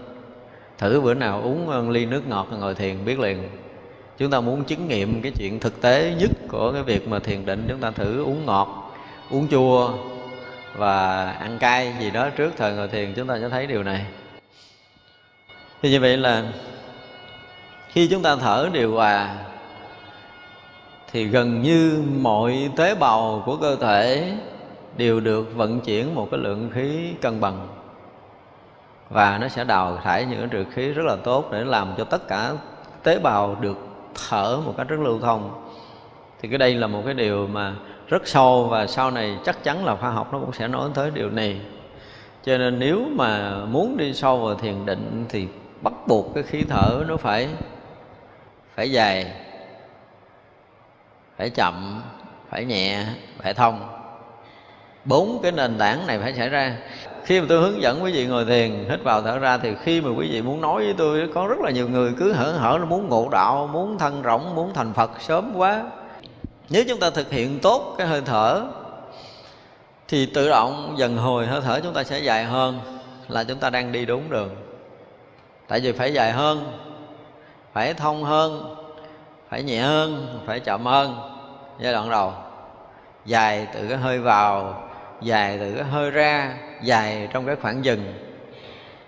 Thử 0.77 1.01
bữa 1.01 1.13
nào 1.13 1.41
uống 1.41 1.89
ly 1.89 2.05
nước 2.05 2.27
ngọt 2.27 2.47
ngồi 2.59 2.75
thiền 2.75 3.05
biết 3.05 3.19
liền 3.19 3.49
chúng 4.19 4.31
ta 4.31 4.39
muốn 4.39 4.63
chứng 4.63 4.87
nghiệm 4.87 5.21
cái 5.21 5.31
chuyện 5.37 5.59
thực 5.59 5.81
tế 5.81 6.15
nhất 6.19 6.31
của 6.49 6.71
cái 6.73 6.83
việc 6.83 7.07
mà 7.07 7.19
thiền 7.19 7.45
định, 7.45 7.65
chúng 7.69 7.79
ta 7.79 7.91
thử 7.91 8.23
uống 8.23 8.45
ngọt, 8.45 8.93
uống 9.31 9.47
chua 9.47 9.91
và 10.75 11.25
ăn 11.31 11.57
cay 11.59 11.93
gì 11.99 12.11
đó 12.11 12.29
trước 12.29 12.53
thời 12.57 12.73
ngồi 12.73 12.87
thiền, 12.87 13.13
chúng 13.13 13.27
ta 13.27 13.37
sẽ 13.41 13.49
thấy 13.49 13.67
điều 13.67 13.83
này. 13.83 14.05
Thì 15.81 15.89
như 15.89 15.99
vậy 15.99 16.17
là 16.17 16.43
khi 17.87 18.07
chúng 18.07 18.23
ta 18.23 18.35
thở 18.35 18.69
điều 18.73 18.93
hòa, 18.93 19.35
thì 21.11 21.25
gần 21.25 21.61
như 21.61 22.03
mọi 22.21 22.69
tế 22.75 22.95
bào 22.95 23.43
của 23.45 23.57
cơ 23.57 23.75
thể 23.75 24.33
đều 24.97 25.19
được 25.19 25.55
vận 25.55 25.81
chuyển 25.81 26.15
một 26.15 26.27
cái 26.31 26.39
lượng 26.39 26.69
khí 26.73 27.13
cân 27.21 27.41
bằng. 27.41 27.67
Và 29.09 29.37
nó 29.37 29.47
sẽ 29.47 29.63
đào 29.63 29.97
thải 30.03 30.25
những 30.25 30.49
trượt 30.49 30.65
khí 30.73 30.91
rất 30.91 31.05
là 31.05 31.15
tốt 31.15 31.49
để 31.51 31.63
làm 31.63 31.93
cho 31.97 32.03
tất 32.03 32.27
cả 32.27 32.51
tế 33.03 33.19
bào 33.19 33.55
được 33.55 33.88
thở 34.29 34.61
một 34.65 34.73
cách 34.77 34.87
rất 34.87 34.99
lưu 34.99 35.19
thông. 35.19 35.65
Thì 36.41 36.49
cái 36.49 36.57
đây 36.57 36.75
là 36.75 36.87
một 36.87 37.01
cái 37.05 37.13
điều 37.13 37.47
mà 37.47 37.73
rất 38.07 38.27
sâu 38.27 38.67
và 38.67 38.87
sau 38.87 39.11
này 39.11 39.37
chắc 39.45 39.63
chắn 39.63 39.85
là 39.85 39.95
khoa 39.95 40.09
học 40.09 40.33
nó 40.33 40.39
cũng 40.39 40.53
sẽ 40.53 40.67
nói 40.67 40.89
tới 40.93 41.11
điều 41.11 41.29
này. 41.29 41.61
Cho 42.43 42.57
nên 42.57 42.79
nếu 42.79 43.05
mà 43.11 43.55
muốn 43.65 43.97
đi 43.97 44.13
sâu 44.13 44.37
vào 44.37 44.55
thiền 44.55 44.85
định 44.85 45.25
thì 45.29 45.47
bắt 45.81 45.93
buộc 46.07 46.33
cái 46.33 46.43
khí 46.43 46.63
thở 46.69 47.03
nó 47.07 47.17
phải 47.17 47.49
phải 48.75 48.91
dài, 48.91 49.31
phải 51.37 51.49
chậm, 51.49 52.01
phải 52.49 52.65
nhẹ, 52.65 53.05
phải 53.37 53.53
thông. 53.53 53.89
Bốn 55.05 55.39
cái 55.43 55.51
nền 55.51 55.77
tảng 55.77 56.07
này 56.07 56.19
phải 56.19 56.33
xảy 56.33 56.49
ra 56.49 56.77
khi 57.25 57.39
mà 57.41 57.45
tôi 57.49 57.61
hướng 57.61 57.81
dẫn 57.81 58.03
quý 58.03 58.11
vị 58.11 58.25
ngồi 58.25 58.45
thiền, 58.45 58.85
hít 58.89 59.03
vào 59.03 59.21
thở 59.21 59.39
ra, 59.39 59.57
thì 59.57 59.73
khi 59.83 60.01
mà 60.01 60.09
quý 60.17 60.31
vị 60.31 60.41
muốn 60.41 60.61
nói 60.61 60.83
với 60.83 60.93
tôi, 60.97 61.29
có 61.33 61.47
rất 61.47 61.59
là 61.59 61.71
nhiều 61.71 61.89
người 61.89 62.13
cứ 62.19 62.33
hở 62.33 62.51
hở 62.51 62.77
nó 62.79 62.85
muốn 62.85 63.09
ngộ 63.09 63.29
đạo, 63.31 63.69
muốn 63.73 63.97
thân 63.97 64.21
rỗng 64.25 64.55
muốn 64.55 64.73
thành 64.73 64.93
phật 64.93 65.11
sớm 65.19 65.51
quá. 65.55 65.83
Nếu 66.69 66.83
chúng 66.87 66.99
ta 66.99 67.09
thực 67.09 67.31
hiện 67.31 67.59
tốt 67.59 67.95
cái 67.97 68.07
hơi 68.07 68.21
thở, 68.25 68.61
thì 70.07 70.25
tự 70.25 70.49
động 70.49 70.93
dần 70.97 71.17
hồi 71.17 71.47
hơi 71.47 71.61
thở 71.61 71.79
chúng 71.83 71.93
ta 71.93 72.03
sẽ 72.03 72.19
dài 72.19 72.43
hơn 72.43 72.79
là 73.27 73.43
chúng 73.43 73.57
ta 73.57 73.69
đang 73.69 73.91
đi 73.91 74.05
đúng 74.05 74.29
đường. 74.29 74.55
Tại 75.67 75.79
vì 75.79 75.91
phải 75.91 76.13
dài 76.13 76.31
hơn, 76.31 76.71
phải 77.73 77.93
thông 77.93 78.23
hơn, 78.23 78.75
phải 79.49 79.63
nhẹ 79.63 79.81
hơn, 79.81 80.39
phải 80.45 80.59
chậm 80.59 80.85
hơn. 80.85 81.15
Giai 81.79 81.93
đoạn 81.93 82.09
đầu, 82.09 82.33
dài 83.25 83.67
từ 83.73 83.87
cái 83.87 83.97
hơi 83.97 84.19
vào, 84.19 84.83
dài 85.21 85.57
từ 85.59 85.73
cái 85.73 85.83
hơi 85.83 86.11
ra 86.11 86.57
dài 86.83 87.27
trong 87.33 87.45
cái 87.45 87.55
khoảng 87.55 87.85
dừng 87.85 88.13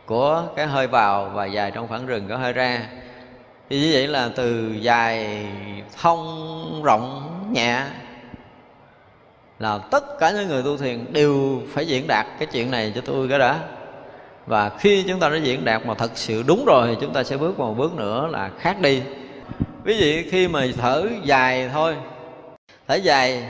của 0.05 0.43
cái 0.55 0.67
hơi 0.67 0.87
vào 0.87 1.31
và 1.33 1.45
dài 1.45 1.71
trong 1.71 1.87
khoảng 1.87 2.05
rừng 2.05 2.27
của 2.27 2.37
hơi 2.37 2.53
ra. 2.53 2.81
Thì 3.69 3.79
như 3.81 3.89
vậy 3.93 4.07
là 4.07 4.29
từ 4.35 4.73
dài 4.79 5.45
thông 6.01 6.83
rộng 6.83 7.31
nhẹ 7.53 7.83
là 9.59 9.77
tất 9.91 10.19
cả 10.19 10.31
những 10.31 10.47
người 10.47 10.63
tu 10.63 10.77
thiền 10.77 11.13
đều 11.13 11.61
phải 11.73 11.87
diễn 11.87 12.07
đạt 12.07 12.25
cái 12.39 12.47
chuyện 12.51 12.71
này 12.71 12.91
cho 12.95 13.01
tôi 13.01 13.29
cái 13.29 13.39
đã 13.39 13.59
và 14.45 14.69
khi 14.69 15.03
chúng 15.07 15.19
ta 15.19 15.29
đã 15.29 15.35
diễn 15.35 15.65
đạt 15.65 15.85
mà 15.85 15.93
thật 15.93 16.11
sự 16.15 16.43
đúng 16.47 16.65
rồi 16.65 16.87
thì 16.87 16.95
chúng 17.01 17.13
ta 17.13 17.23
sẽ 17.23 17.37
bước 17.37 17.57
vào 17.57 17.67
một 17.67 17.73
bước 17.77 17.93
nữa 17.93 18.27
là 18.31 18.49
khác 18.59 18.79
đi. 18.81 19.01
Ví 19.83 19.97
dụ 19.97 20.29
khi 20.31 20.47
mà 20.47 20.65
thở 20.77 21.07
dài 21.23 21.69
thôi 21.73 21.95
thở 22.87 22.95
dài 22.95 23.43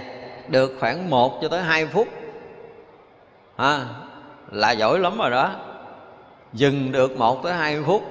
được 0.48 0.78
khoảng 0.80 1.10
1 1.10 1.40
cho 1.42 1.48
tới 1.48 1.62
2 1.62 1.86
phút 1.86 2.08
à, 3.56 3.86
là 4.52 4.72
giỏi 4.72 5.00
lắm 5.00 5.18
rồi 5.18 5.30
đó. 5.30 5.52
Dừng 6.54 6.92
được 6.92 7.18
một 7.18 7.44
tới 7.44 7.54
hai 7.54 7.80
phút. 7.86 8.04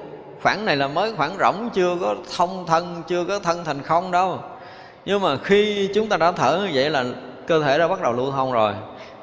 Khoảng 0.43 0.65
này 0.65 0.77
là 0.77 0.89
mới 0.89 1.13
khoảng 1.17 1.37
rỗng, 1.39 1.71
chưa 1.73 1.97
có 2.01 2.15
thông 2.37 2.67
thân, 2.67 3.03
chưa 3.09 3.25
có 3.25 3.39
thân 3.39 3.65
thành 3.65 3.83
không 3.83 4.11
đâu. 4.11 4.39
Nhưng 5.05 5.21
mà 5.21 5.37
khi 5.37 5.91
chúng 5.95 6.09
ta 6.09 6.17
đã 6.17 6.33
thở 6.33 6.59
như 6.59 6.71
vậy 6.75 6.91
là 6.91 7.05
cơ 7.47 7.63
thể 7.63 7.79
đã 7.79 7.89
bắt 7.89 8.03
đầu 8.03 8.13
lưu 8.13 8.31
thông 8.31 8.53
rồi. 8.53 8.73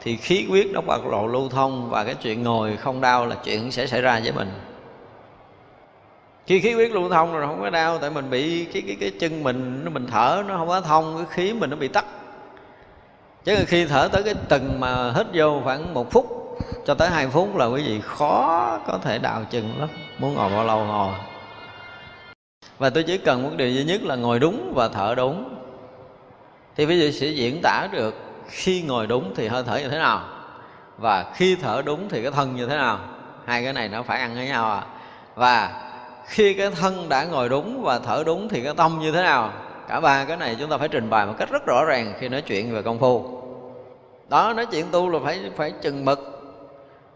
Thì 0.01 0.17
khí 0.17 0.45
huyết 0.49 0.67
nó 0.73 0.81
bắt 0.81 1.01
đầu 1.11 1.27
lưu 1.27 1.49
thông 1.49 1.89
và 1.89 2.03
cái 2.03 2.15
chuyện 2.15 2.43
ngồi 2.43 2.77
không 2.77 3.01
đau 3.01 3.25
là 3.25 3.35
chuyện 3.43 3.71
sẽ 3.71 3.87
xảy 3.87 4.01
ra 4.01 4.19
với 4.23 4.31
mình. 4.31 4.51
Khi 6.47 6.59
khí 6.59 6.73
huyết 6.73 6.91
lưu 6.91 7.09
thông 7.09 7.33
rồi 7.33 7.47
không 7.47 7.61
có 7.61 7.69
đau, 7.69 7.97
tại 7.97 8.09
mình 8.09 8.29
bị 8.29 8.65
cái 8.65 8.83
cái 8.87 8.97
cái 8.99 9.11
chân 9.19 9.43
mình, 9.43 9.81
nó 9.83 9.91
mình 9.91 10.07
thở 10.11 10.43
nó 10.47 10.57
không 10.57 10.67
có 10.67 10.81
thông, 10.81 11.17
cái 11.17 11.25
khí 11.29 11.53
mình 11.53 11.69
nó 11.69 11.75
bị 11.75 11.87
tắt 11.87 12.05
chứ 13.43 13.55
khi 13.67 13.85
thở 13.85 14.09
tới 14.11 14.23
cái 14.23 14.33
từng 14.49 14.79
mà 14.79 15.11
hít 15.15 15.27
vô 15.33 15.61
khoảng 15.63 15.93
một 15.93 16.11
phút 16.11 16.46
cho 16.85 16.93
tới 16.93 17.09
hai 17.09 17.27
phút 17.27 17.55
là 17.55 17.65
quý 17.65 17.83
vị 17.83 18.01
khó 18.03 18.79
có 18.87 18.99
thể 19.03 19.19
đào 19.19 19.43
chừng 19.49 19.79
lắm. 19.79 19.89
Muốn 20.19 20.33
ngồi 20.33 20.49
bao 20.49 20.63
lâu 20.63 20.85
ngồi. 20.85 21.13
Và 22.77 22.89
tôi 22.89 23.03
chỉ 23.03 23.17
cần 23.17 23.43
một 23.43 23.49
điều 23.55 23.69
duy 23.69 23.83
nhất 23.83 24.03
là 24.03 24.15
ngồi 24.15 24.39
đúng 24.39 24.73
và 24.75 24.87
thở 24.87 25.15
đúng. 25.15 25.55
Thì 26.75 26.85
quý 26.85 26.99
vị 26.99 27.11
sẽ 27.11 27.27
diễn 27.27 27.59
tả 27.63 27.87
được 27.91 28.15
khi 28.47 28.81
ngồi 28.81 29.07
đúng 29.07 29.33
thì 29.35 29.47
hơi 29.47 29.63
thở 29.63 29.77
như 29.77 29.89
thế 29.89 29.99
nào 29.99 30.21
và 30.97 31.25
khi 31.35 31.57
thở 31.61 31.81
đúng 31.85 32.09
thì 32.09 32.21
cái 32.21 32.31
thân 32.31 32.55
như 32.55 32.67
thế 32.67 32.77
nào. 32.77 32.99
Hai 33.45 33.63
cái 33.63 33.73
này 33.73 33.89
nó 33.89 34.03
phải 34.03 34.19
ăn 34.19 34.35
với 34.35 34.45
nhau 34.45 34.71
à. 34.71 34.83
Và 35.35 35.83
khi 36.25 36.53
cái 36.53 36.71
thân 36.71 37.09
đã 37.09 37.23
ngồi 37.23 37.49
đúng 37.49 37.83
và 37.83 37.99
thở 37.99 38.23
đúng 38.25 38.49
thì 38.49 38.63
cái 38.63 38.73
tâm 38.77 38.99
như 38.99 39.11
thế 39.11 39.23
nào. 39.23 39.53
Cả 39.87 39.99
ba 39.99 40.25
cái 40.25 40.37
này 40.37 40.55
chúng 40.59 40.69
ta 40.69 40.77
phải 40.77 40.87
trình 40.87 41.09
bày 41.09 41.25
một 41.25 41.33
cách 41.37 41.49
rất 41.51 41.65
rõ 41.65 41.85
ràng 41.85 42.13
khi 42.19 42.29
nói 42.29 42.41
chuyện 42.41 42.73
về 42.73 42.81
công 42.81 42.99
phu. 42.99 43.41
Đó, 44.29 44.53
nói 44.53 44.65
chuyện 44.65 44.85
tu 44.91 45.09
là 45.09 45.19
phải 45.23 45.51
phải 45.57 45.71
chừng 45.71 46.05
mực 46.05 46.36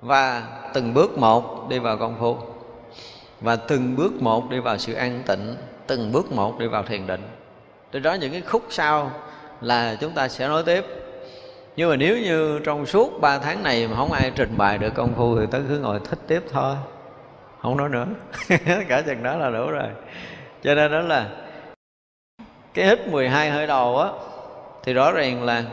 và 0.01 0.43
từng 0.73 0.93
bước 0.93 1.17
một 1.17 1.69
đi 1.69 1.79
vào 1.79 1.97
công 1.97 2.15
phu. 2.19 2.37
Và 3.41 3.55
từng 3.55 3.95
bước 3.95 4.21
một 4.21 4.49
đi 4.49 4.59
vào 4.59 4.77
sự 4.77 4.93
an 4.93 5.23
tịnh. 5.25 5.55
Từng 5.87 6.11
bước 6.11 6.31
một 6.31 6.59
đi 6.59 6.67
vào 6.67 6.83
thiền 6.83 7.07
định. 7.07 7.21
Từ 7.91 7.99
đó 7.99 8.13
những 8.13 8.31
cái 8.31 8.41
khúc 8.41 8.63
sau 8.69 9.11
là 9.61 9.95
chúng 10.01 10.11
ta 10.11 10.27
sẽ 10.27 10.47
nói 10.47 10.63
tiếp. 10.65 10.85
Nhưng 11.75 11.89
mà 11.89 11.95
nếu 11.95 12.17
như 12.17 12.59
trong 12.63 12.85
suốt 12.85 13.21
ba 13.21 13.39
tháng 13.39 13.63
này 13.63 13.87
mà 13.87 13.95
không 13.95 14.11
ai 14.11 14.31
trình 14.35 14.57
bày 14.57 14.77
được 14.77 14.93
công 14.95 15.13
phu 15.13 15.39
thì 15.39 15.45
tớ 15.51 15.59
cứ 15.69 15.79
ngồi 15.79 15.99
thích 16.09 16.19
tiếp 16.27 16.43
thôi. 16.51 16.75
Không 17.61 17.77
nói 17.77 17.89
nữa. 17.89 18.05
Cả 18.87 19.01
chừng 19.01 19.23
đó 19.23 19.35
là 19.35 19.49
đủ 19.49 19.71
rồi. 19.71 19.89
Cho 20.63 20.75
nên 20.75 20.91
đó 20.91 20.99
là 20.99 21.29
cái 22.73 22.85
hít 22.85 23.07
12 23.07 23.49
hơi 23.49 23.67
đầu 23.67 23.99
á, 23.99 24.09
thì 24.83 24.93
rõ 24.93 25.11
ràng 25.11 25.43
là 25.43 25.63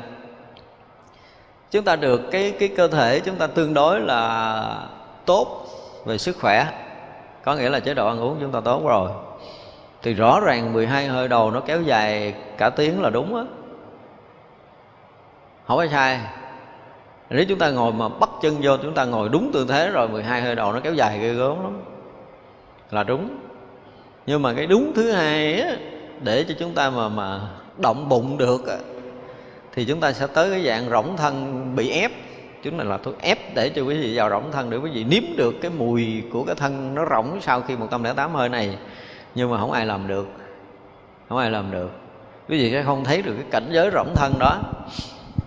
chúng 1.70 1.84
ta 1.84 1.96
được 1.96 2.20
cái 2.30 2.54
cái 2.58 2.68
cơ 2.68 2.88
thể 2.88 3.20
chúng 3.20 3.36
ta 3.36 3.46
tương 3.46 3.74
đối 3.74 4.00
là 4.00 4.82
tốt 5.26 5.66
về 6.04 6.18
sức 6.18 6.36
khỏe. 6.40 6.66
Có 7.44 7.54
nghĩa 7.54 7.68
là 7.68 7.80
chế 7.80 7.94
độ 7.94 8.08
ăn 8.08 8.20
uống 8.20 8.36
chúng 8.40 8.52
ta 8.52 8.60
tốt 8.60 8.82
rồi. 8.86 9.10
Thì 10.02 10.14
rõ 10.14 10.40
ràng 10.40 10.72
12 10.72 11.06
hơi 11.06 11.28
đầu 11.28 11.50
nó 11.50 11.60
kéo 11.60 11.82
dài 11.82 12.34
cả 12.58 12.70
tiếng 12.70 13.02
là 13.02 13.10
đúng 13.10 13.36
á. 13.36 13.42
Không 15.66 15.78
phải 15.78 15.88
sai. 15.88 16.20
Nếu 17.30 17.44
chúng 17.44 17.58
ta 17.58 17.70
ngồi 17.70 17.92
mà 17.92 18.08
bắt 18.08 18.30
chân 18.42 18.56
vô 18.62 18.76
chúng 18.76 18.94
ta 18.94 19.04
ngồi 19.04 19.28
đúng 19.28 19.50
tư 19.52 19.66
thế 19.68 19.90
rồi 19.90 20.08
12 20.08 20.42
hơi 20.42 20.54
đầu 20.54 20.72
nó 20.72 20.80
kéo 20.80 20.94
dài 20.94 21.18
ghê 21.18 21.32
gớm 21.32 21.62
lắm. 21.62 21.82
Là 22.90 23.02
đúng. 23.02 23.28
Nhưng 24.26 24.42
mà 24.42 24.54
cái 24.54 24.66
đúng 24.66 24.92
thứ 24.94 25.12
hai 25.12 25.60
á 25.60 25.76
để 26.20 26.44
cho 26.48 26.54
chúng 26.58 26.74
ta 26.74 26.90
mà 26.90 27.08
mà 27.08 27.40
động 27.76 28.08
bụng 28.08 28.38
được 28.38 28.66
á, 28.68 28.76
thì 29.78 29.84
chúng 29.84 30.00
ta 30.00 30.12
sẽ 30.12 30.26
tới 30.26 30.50
cái 30.50 30.64
dạng 30.66 30.90
rỗng 30.90 31.16
thân 31.16 31.62
bị 31.76 31.90
ép. 31.90 32.12
Chúng 32.62 32.76
mình 32.76 32.88
là 32.88 32.98
thuốc 32.98 33.20
ép 33.20 33.54
để 33.54 33.68
cho 33.68 33.82
quý 33.82 34.00
vị 34.00 34.16
vào 34.16 34.30
rỗng 34.30 34.52
thân, 34.52 34.70
để 34.70 34.76
quý 34.76 34.90
vị 34.90 35.04
nếm 35.04 35.22
được 35.36 35.54
cái 35.62 35.70
mùi 35.78 36.22
của 36.32 36.44
cái 36.44 36.54
thân 36.54 36.94
nó 36.94 37.06
rỗng 37.10 37.40
sau 37.40 37.60
khi 37.60 37.76
108 37.76 38.34
hơi 38.34 38.48
này. 38.48 38.78
Nhưng 39.34 39.50
mà 39.50 39.58
không 39.58 39.72
ai 39.72 39.86
làm 39.86 40.08
được. 40.08 40.28
Không 41.28 41.38
ai 41.38 41.50
làm 41.50 41.70
được. 41.70 41.90
Quý 42.48 42.58
vị 42.58 42.70
sẽ 42.70 42.82
không 42.82 43.04
thấy 43.04 43.22
được 43.22 43.34
cái 43.34 43.44
cảnh 43.50 43.68
giới 43.70 43.90
rỗng 43.90 44.14
thân 44.14 44.32
đó. 44.38 44.58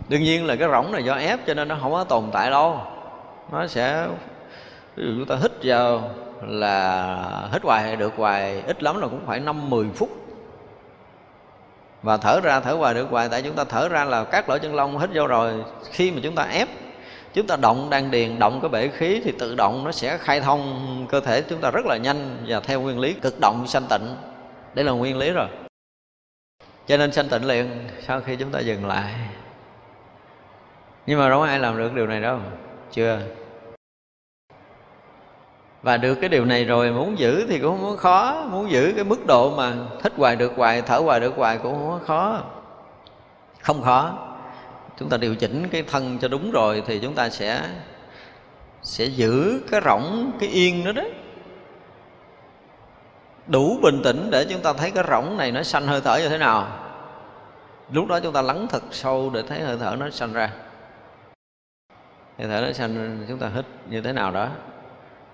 Đương 0.10 0.24
nhiên 0.24 0.46
là 0.46 0.56
cái 0.56 0.70
rỗng 0.70 0.92
này 0.92 1.04
do 1.04 1.14
ép 1.14 1.40
cho 1.48 1.54
nên 1.54 1.68
nó 1.68 1.78
không 1.82 1.92
có 1.92 2.04
tồn 2.04 2.24
tại 2.32 2.50
đâu. 2.50 2.80
Nó 3.52 3.68
sẽ, 3.68 4.08
ví 4.96 5.04
dụ 5.06 5.12
chúng 5.18 5.26
ta 5.26 5.36
hít 5.42 5.52
vào 5.64 6.10
là 6.42 7.50
hít 7.54 7.64
hoài, 7.64 7.96
được 7.96 8.14
hoài, 8.18 8.64
ít 8.68 8.84
lắm 8.84 9.02
là 9.02 9.08
cũng 9.08 9.22
phải 9.26 9.40
năm 9.40 9.70
mười 9.70 9.86
phút 9.96 10.10
và 12.04 12.18
thở 12.18 12.42
ra, 12.42 12.60
thở 12.60 12.74
hoài 12.74 12.94
được 12.94 13.08
hoài, 13.10 13.30
tại 13.30 13.42
chúng 13.42 13.56
ta 13.56 13.64
thở 13.64 13.90
ra 13.90 14.04
là 14.04 14.24
các 14.24 14.50
lỗ 14.50 14.58
chân 14.58 14.76
lông 14.76 15.00
hít 15.00 15.10
vô 15.14 15.28
rồi, 15.28 15.64
khi 15.92 16.12
mà 16.12 16.20
chúng 16.24 16.36
ta 16.36 16.44
ép, 16.44 16.68
chúng 17.34 17.48
ta 17.48 17.56
động 17.56 17.90
đan 17.90 18.12
điền, 18.12 18.40
động 18.40 18.60
cái 18.62 18.70
bể 18.70 18.88
khí 18.88 19.22
thì 19.24 19.34
tự 19.40 19.56
động 19.56 19.84
nó 19.84 19.92
sẽ 19.92 20.18
khai 20.18 20.42
thông 20.42 21.06
cơ 21.10 21.20
thể 21.20 21.42
chúng 21.42 21.62
ta 21.62 21.72
rất 21.72 21.86
là 21.86 21.98
nhanh 21.98 22.46
và 22.48 22.60
theo 22.60 22.82
nguyên 22.82 23.00
lý 23.00 23.14
cực 23.14 23.40
động 23.40 23.68
sanh 23.68 23.84
tịnh. 23.90 24.16
Đây 24.74 24.86
là 24.86 24.92
nguyên 24.92 25.18
lý 25.18 25.32
rồi. 25.32 25.48
Cho 26.88 26.98
nên 26.98 27.12
sanh 27.12 27.30
tịnh 27.30 27.46
liền, 27.46 27.88
sau 28.08 28.22
khi 28.22 28.36
chúng 28.36 28.52
ta 28.52 28.60
dừng 28.60 28.86
lại. 28.86 29.14
Nhưng 31.06 31.20
mà 31.20 31.30
đâu 31.30 31.42
ai 31.42 31.60
làm 31.60 31.78
được 31.78 31.94
điều 31.94 32.08
này 32.08 32.22
đâu, 32.22 32.40
chưa? 32.92 33.20
Và 35.82 35.98
được 35.98 36.16
cái 36.16 36.30
điều 36.30 36.46
này 36.46 36.66
rồi, 36.66 36.92
muốn 36.92 37.20
giữ 37.20 37.46
thì 37.50 37.60
cũng 37.60 37.78
không 37.78 37.90
có 37.90 37.96
khó. 37.96 38.46
Muốn 38.52 38.72
giữ 38.72 38.94
cái 38.96 39.04
mức 39.04 39.26
độ 39.26 39.56
mà 39.56 39.74
thích 40.02 40.14
hoài 40.18 40.36
được 40.36 40.54
hoài, 40.56 40.82
thở 40.82 40.98
hoài 40.98 41.20
được 41.20 41.34
hoài 41.36 41.58
cũng 41.58 41.74
không 41.74 41.90
có 41.90 42.06
khó. 42.06 42.44
Không 43.62 43.82
khó. 43.82 44.28
Chúng 45.00 45.10
ta 45.10 45.18
điều 45.18 45.36
chỉnh 45.36 45.68
cái 45.72 45.84
thân 45.84 46.18
cho 46.22 46.28
đúng 46.28 46.52
rồi 46.52 46.84
thì 46.88 47.00
chúng 47.00 47.14
ta 47.14 47.30
sẽ 47.30 47.62
sẽ 48.84 49.06
giữ 49.06 49.62
cái 49.72 49.82
rỗng, 49.86 50.32
cái 50.40 50.50
yên 50.50 50.86
đó 50.86 50.92
đấy 50.92 51.12
đủ 53.48 53.78
bình 53.82 54.02
tĩnh 54.04 54.28
để 54.32 54.46
chúng 54.50 54.62
ta 54.62 54.74
thấy 54.74 54.92
cái 54.92 55.04
rỗng 55.10 55.38
này 55.38 55.52
nó 55.52 55.64
sanh 55.64 55.88
hơi 55.88 56.02
thở 56.02 56.18
như 56.18 56.30
thế 56.30 56.38
nào. 56.38 56.68
Lúc 57.92 58.08
đó 58.08 58.20
chúng 58.20 58.34
ta 58.34 58.42
lắng 58.42 58.68
thật 58.70 58.84
sâu 58.92 59.32
để 59.34 59.44
thấy 59.48 59.60
hơi 59.60 59.78
thở 59.80 59.96
nó 60.00 60.10
sanh 60.10 60.34
ra. 60.34 60.52
Hơi 62.40 62.48
thở 62.48 62.62
nó 62.68 62.74
sanh, 62.74 63.26
chúng 63.28 63.40
ta 63.40 63.50
hít 63.56 63.66
như 63.90 64.02
thế 64.02 64.14
nào 64.14 64.32
đó 64.32 64.48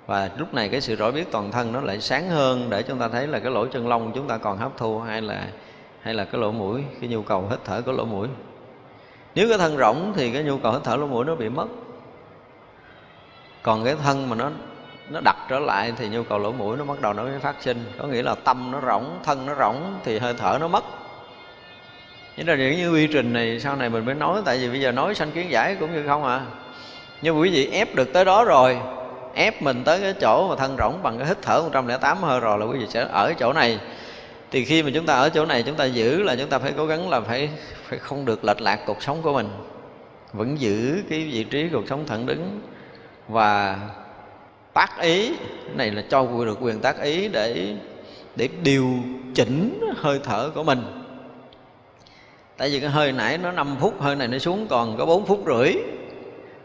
và 0.08 0.30
lúc 0.38 0.54
này 0.54 0.70
cái 0.70 0.82
sự 0.82 0.96
rõ 0.96 1.12
biết 1.12 1.32
toàn 1.32 1.52
thân 1.52 1.72
nó 1.72 1.82
lại 1.82 2.02
sáng 2.02 2.30
hơn 2.30 2.70
để 2.70 2.84
chúng 2.84 3.00
ta 3.00 3.08
thấy 3.08 3.28
là 3.28 3.40
cái 3.40 3.52
lỗ 3.52 3.68
chân 3.68 3.88
lông 3.88 4.12
chúng 4.16 4.28
ta 4.28 4.38
còn 4.38 4.58
hấp 4.58 4.78
thu 4.78 5.00
hay 5.00 5.22
là 5.22 5.48
hay 6.02 6.14
là 6.14 6.26
cái 6.26 6.42
lỗ 6.42 6.52
mũi, 6.52 6.84
cái 7.02 7.10
nhu 7.10 7.22
cầu 7.22 7.48
hít 7.50 7.60
thở 7.66 7.82
của 7.82 7.92
lỗ 7.92 8.06
mũi. 8.06 8.28
Nếu 9.36 9.50
cái 9.50 9.58
thân 9.58 9.78
rỗng 9.78 10.14
thì 10.16 10.32
cái 10.32 10.44
nhu 10.44 10.58
cầu 10.58 10.72
hít 10.72 10.84
thở 10.84 10.96
lỗ 10.96 11.08
mũi 11.08 11.26
nó 11.26 11.36
bị 11.36 11.50
mất. 11.50 11.68
Còn 13.62 13.86
cái 13.86 13.96
thân 14.04 14.30
mà 14.30 14.36
nó 14.36 14.50
nó 15.10 15.20
đặt 15.26 15.36
trở 15.50 15.60
lại 15.60 15.94
thì 15.98 16.10
nhu 16.10 16.24
cầu 16.24 16.40
lỗ 16.40 16.52
mũi 16.52 16.78
nó 16.78 16.86
bắt 16.86 17.02
đầu 17.02 17.14
nó 17.14 17.24
mới 17.24 17.40
phát 17.40 17.56
sinh. 17.60 17.86
Có 17.98 18.08
nghĩa 18.08 18.24
là 18.24 18.36
tâm 18.44 18.72
nó 18.72 18.82
rỗng, 18.88 19.20
thân 19.24 19.46
nó 19.46 19.56
rỗng 19.56 20.00
thì 20.04 20.20
hơi 20.20 20.34
thở 20.38 20.58
nó 20.62 20.68
mất. 20.68 20.84
Thế 22.36 22.44
là 22.44 22.56
những 22.56 22.78
như 22.78 22.92
quy 22.92 23.08
trình 23.08 23.34
này 23.34 23.60
sau 23.60 23.76
này 23.76 23.90
mình 23.90 24.06
mới 24.06 24.16
nói, 24.16 24.42
Tại 24.46 24.58
vì 24.58 24.70
bây 24.70 24.82
giờ 24.82 24.92
nói 24.92 25.16
sanh 25.16 25.32
kiến 25.32 25.52
giải 25.52 25.76
cũng 25.80 25.94
như 25.94 26.08
không 26.08 26.24
à. 26.24 26.42
Nhưng 27.22 27.40
quý 27.40 27.50
vị 27.50 27.70
ép 27.72 27.96
được 27.96 28.14
tới 28.14 28.26
đó 28.26 28.44
rồi 28.44 28.80
Ép 29.38 29.62
mình 29.62 29.84
tới 29.84 30.02
cái 30.02 30.14
chỗ 30.14 30.48
mà 30.50 30.56
thân 30.56 30.78
rỗng 30.78 31.04
bằng 31.04 31.18
cái 31.18 31.28
hít 31.28 31.38
thở 31.42 31.62
108 31.62 32.18
hơi 32.18 32.40
rồi 32.40 32.60
là 32.60 32.66
quý 32.66 32.80
vị 32.80 32.86
sẽ 32.90 33.08
ở 33.12 33.34
chỗ 33.40 33.54
này. 33.54 33.80
Thì 34.52 34.66
khi 34.66 34.84
mà 34.84 34.90
chúng 34.94 35.06
ta 35.06 35.14
ở 35.14 35.30
chỗ 35.30 35.46
này, 35.46 35.64
chúng 35.64 35.76
ta 35.76 35.86
giữ 35.86 36.24
là 36.24 36.36
chúng 36.36 36.50
ta 36.50 36.60
phải 36.60 36.74
cố 36.78 36.86
gắng 36.86 37.10
là 37.10 37.22
phải 37.22 37.50
phải 37.84 38.00
không 38.00 38.26
được 38.26 38.44
lệch 38.44 38.62
lạc 38.62 38.80
cuộc 38.86 39.04
sống 39.04 39.22
của 39.22 39.34
mình, 39.34 39.50
Vẫn 40.34 40.60
giữ 40.60 41.04
cái 41.10 41.24
vị 41.24 41.44
trí 41.44 41.70
cuộc 41.70 41.88
sống 41.90 42.06
thẳng 42.08 42.26
đứng 42.26 42.62
Và 43.28 43.80
tác 44.74 45.02
ý. 45.02 45.30
Cái 45.66 45.76
này 45.76 45.92
là 45.92 46.04
cho 46.10 46.28
được 46.46 46.58
quyền 46.62 46.80
tác 46.80 47.02
ý 47.02 47.28
để 47.28 47.76
để 48.36 48.50
điều 48.64 48.90
chỉnh 49.36 49.82
hơi 49.98 50.20
thở 50.24 50.52
của 50.56 50.64
mình. 50.64 50.82
Tại 52.58 52.70
vì 52.70 52.80
cái 52.80 52.90
hơi 52.90 53.12
nãy 53.12 53.38
nó 53.38 53.52
5 53.52 53.76
phút, 53.80 54.02
hơi 54.02 54.16
này 54.16 54.28
nó 54.28 54.38
xuống 54.38 54.68
còn 54.70 54.98
có 54.98 55.06
4 55.06 55.26
phút 55.26 55.44
rưỡi 55.46 55.74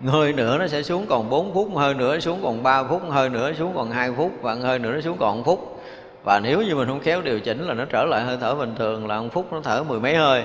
hơi 0.07 0.33
nữa 0.33 0.59
nó 0.59 0.67
sẽ 0.67 0.83
xuống 0.83 1.07
còn 1.09 1.31
4 1.31 1.55
phút, 1.55 1.69
hơi 1.77 1.95
nữa 1.95 2.21
xuống 2.21 2.41
còn 2.43 2.62
3 2.62 2.85
phút, 2.85 3.03
hơi 3.11 3.29
nữa 3.29 3.53
xuống 3.53 3.73
còn 3.75 3.91
2 3.91 4.12
phút, 4.12 4.33
và 4.43 4.55
hơi 4.55 4.79
nữa 4.79 4.93
nó 4.95 5.01
xuống 5.01 5.17
còn 5.21 5.37
1 5.37 5.43
phút. 5.47 5.83
Và 6.25 6.41
nếu 6.41 6.62
như 6.62 6.75
mình 6.75 6.88
không 6.88 7.01
khéo 7.01 7.23
điều 7.23 7.41
chỉnh 7.41 7.67
là 7.67 7.75
nó 7.75 7.85
trở 7.85 8.05
lại 8.05 8.23
hơi 8.23 8.38
thở 8.41 8.55
bình 8.55 8.75
thường, 8.79 9.07
là 9.07 9.21
1 9.21 9.29
phút 9.33 9.53
nó 9.53 9.61
thở 9.65 9.83
mười 9.83 10.01
mấy 10.01 10.17
hơi. 10.17 10.45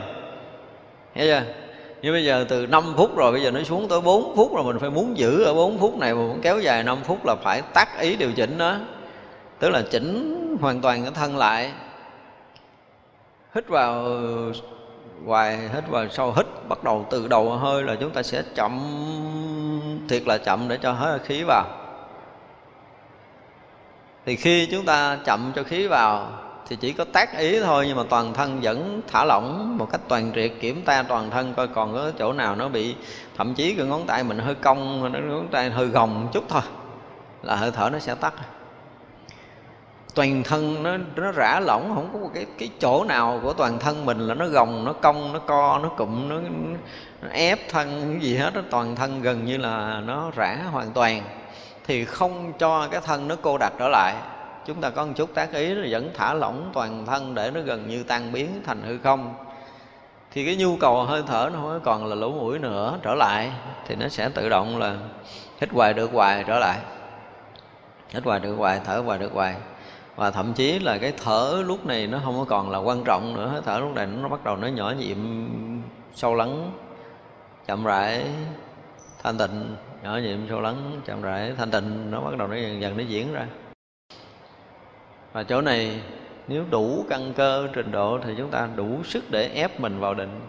Thấy 1.15 1.27
chưa? 1.27 1.41
Nhưng 2.01 2.13
bây 2.13 2.25
giờ 2.25 2.45
từ 2.49 2.67
5 2.67 2.83
phút 2.97 3.17
rồi, 3.17 3.31
bây 3.31 3.41
giờ 3.41 3.51
nó 3.51 3.63
xuống 3.63 3.87
tới 3.87 4.01
4 4.01 4.35
phút 4.35 4.55
rồi, 4.55 4.63
mình 4.63 4.79
phải 4.79 4.89
muốn 4.89 5.17
giữ 5.17 5.43
ở 5.43 5.53
4 5.53 5.77
phút 5.77 5.97
này 5.97 6.13
mà 6.13 6.21
muốn 6.21 6.39
kéo 6.41 6.59
dài 6.59 6.83
5 6.83 6.97
phút 7.03 7.25
là 7.25 7.35
phải 7.43 7.61
tắt 7.73 7.99
ý 7.99 8.15
điều 8.15 8.31
chỉnh 8.31 8.57
đó. 8.57 8.75
Tức 9.59 9.69
là 9.69 9.81
chỉnh 9.91 10.57
hoàn 10.61 10.81
toàn 10.81 11.03
cái 11.03 11.11
thân 11.15 11.37
lại. 11.37 11.71
Hít 13.55 13.67
vào 13.67 14.05
hoài, 15.25 15.57
hít 15.57 15.87
vào 15.89 16.07
sau, 16.09 16.33
hít 16.37 16.45
bắt 16.69 16.83
đầu 16.83 17.05
từ 17.09 17.27
đầu 17.27 17.49
hơi 17.49 17.83
là 17.83 17.95
chúng 17.95 18.09
ta 18.09 18.23
sẽ 18.23 18.43
chậm 18.55 18.79
thiệt 20.07 20.27
là 20.27 20.37
chậm 20.37 20.67
để 20.67 20.77
cho 20.81 20.91
hết 20.91 21.19
khí 21.23 21.43
vào. 21.43 21.65
Thì 24.25 24.35
khi 24.35 24.65
chúng 24.65 24.85
ta 24.85 25.17
chậm 25.25 25.51
cho 25.55 25.63
khí 25.63 25.87
vào 25.87 26.29
thì 26.69 26.75
chỉ 26.75 26.93
có 26.93 27.05
tác 27.13 27.37
ý 27.37 27.61
thôi, 27.61 27.85
nhưng 27.87 27.97
mà 27.97 28.03
toàn 28.09 28.33
thân 28.33 28.59
vẫn 28.61 29.01
thả 29.07 29.25
lỏng 29.25 29.77
một 29.77 29.87
cách 29.91 30.01
toàn 30.07 30.31
triệt, 30.35 30.51
kiểm 30.59 30.81
tra 30.85 31.03
toàn 31.03 31.29
thân 31.31 31.53
coi 31.53 31.67
còn 31.67 31.93
có 31.93 32.11
chỗ 32.19 32.33
nào 32.33 32.55
nó 32.55 32.69
bị, 32.69 32.95
thậm 33.37 33.53
chí 33.53 33.75
cái 33.75 33.85
ngón 33.85 34.05
tay 34.05 34.23
mình 34.23 34.39
hơi 34.39 34.55
cong 34.55 35.11
nó 35.13 35.19
ngón 35.19 35.47
tay 35.51 35.69
hơi 35.69 35.87
gồng 35.87 36.27
chút 36.33 36.43
thôi, 36.49 36.61
là 37.43 37.55
hơi 37.55 37.71
thở 37.71 37.89
nó 37.89 37.99
sẽ 37.99 38.15
tắt 38.15 38.33
toàn 40.17 40.43
thân 40.43 40.83
nó 40.83 40.97
nó 41.15 41.31
rã 41.31 41.59
lỏng 41.59 41.91
không 41.95 42.09
có 42.13 42.19
một 42.19 42.29
cái 42.33 42.45
cái 42.57 42.69
chỗ 42.79 43.03
nào 43.03 43.39
của 43.43 43.53
toàn 43.53 43.79
thân 43.79 44.05
mình 44.05 44.19
là 44.19 44.33
nó 44.33 44.47
gồng 44.47 44.85
nó 44.85 44.93
cong 44.93 45.33
nó 45.33 45.39
co 45.39 45.79
nó 45.83 45.89
cụm 45.89 46.29
nó, 46.29 46.35
nó 47.21 47.29
ép 47.31 47.69
thân 47.69 48.09
cái 48.11 48.29
gì 48.29 48.37
hết 48.37 48.53
đó 48.53 48.61
toàn 48.69 48.95
thân 48.95 49.21
gần 49.21 49.45
như 49.45 49.57
là 49.57 50.01
nó 50.05 50.31
rã 50.35 50.57
hoàn 50.71 50.91
toàn. 50.91 51.21
Thì 51.87 52.05
không 52.05 52.53
cho 52.59 52.87
cái 52.87 53.01
thân 53.01 53.27
nó 53.27 53.35
cô 53.41 53.57
đặc 53.57 53.73
trở 53.79 53.87
lại. 53.87 54.15
Chúng 54.65 54.81
ta 54.81 54.89
có 54.89 55.05
một 55.05 55.13
chút 55.15 55.29
tác 55.33 55.53
ý 55.53 55.73
là 55.73 55.87
vẫn 55.91 56.11
thả 56.17 56.33
lỏng 56.33 56.71
toàn 56.73 57.05
thân 57.05 57.35
để 57.35 57.51
nó 57.53 57.61
gần 57.61 57.89
như 57.89 58.03
tan 58.03 58.31
biến 58.31 58.61
thành 58.65 58.81
hư 58.81 58.97
không. 58.97 59.33
Thì 60.31 60.45
cái 60.45 60.55
nhu 60.55 60.77
cầu 60.77 61.03
hơi 61.03 61.23
thở 61.27 61.49
nó 61.53 61.59
không 61.59 61.79
còn 61.83 62.05
là 62.05 62.15
lỗ 62.15 62.31
mũi 62.31 62.59
nữa 62.59 62.99
trở 63.01 63.15
lại. 63.15 63.51
Thì 63.87 63.95
nó 63.95 64.07
sẽ 64.07 64.29
tự 64.29 64.49
động 64.49 64.77
là 64.77 64.95
hít 65.61 65.69
hoài 65.71 65.93
được 65.93 66.11
hoài 66.13 66.43
trở 66.47 66.59
lại. 66.59 66.77
Hít 68.09 68.23
hoài 68.23 68.39
được 68.39 68.55
hoài 68.57 68.79
thở 68.85 69.01
hoài 69.05 69.19
được 69.19 69.33
hoài 69.33 69.55
và 70.17 70.31
thậm 70.31 70.53
chí 70.53 70.79
là 70.79 70.97
cái 70.97 71.13
thở 71.23 71.63
lúc 71.65 71.85
này 71.85 72.07
nó 72.07 72.19
không 72.23 72.37
có 72.37 72.45
còn 72.45 72.69
là 72.69 72.77
quan 72.77 73.03
trọng 73.03 73.33
nữa. 73.33 73.61
Thở 73.65 73.79
lúc 73.79 73.95
này 73.95 74.07
nó 74.07 74.27
bắt 74.27 74.43
đầu 74.43 74.55
nó 74.55 74.67
nhỏ 74.67 74.93
nhiệm, 74.99 75.17
sâu 76.13 76.35
lắng, 76.35 76.71
chậm 77.67 77.83
rãi, 77.83 78.25
thanh 79.23 79.37
tịnh. 79.37 79.75
Nhỏ 80.03 80.17
nhiệm, 80.17 80.49
sâu 80.49 80.61
lắng, 80.61 81.01
chậm 81.05 81.21
rãi, 81.21 81.53
thanh 81.57 81.71
tịnh. 81.71 82.11
Nó 82.11 82.21
bắt 82.21 82.37
đầu 82.37 82.47
nó 82.47 82.55
dần 82.55 82.81
dần 82.81 82.97
nó 82.97 83.03
diễn 83.03 83.33
ra. 83.33 83.47
Và 85.33 85.43
chỗ 85.43 85.61
này, 85.61 85.99
nếu 86.47 86.63
đủ 86.69 87.05
căn 87.09 87.33
cơ, 87.33 87.67
trình 87.73 87.91
độ 87.91 88.19
thì 88.23 88.33
chúng 88.37 88.49
ta 88.49 88.69
đủ 88.75 89.03
sức 89.03 89.23
để 89.31 89.49
ép 89.53 89.79
mình 89.79 89.99
vào 89.99 90.13
định. 90.13 90.41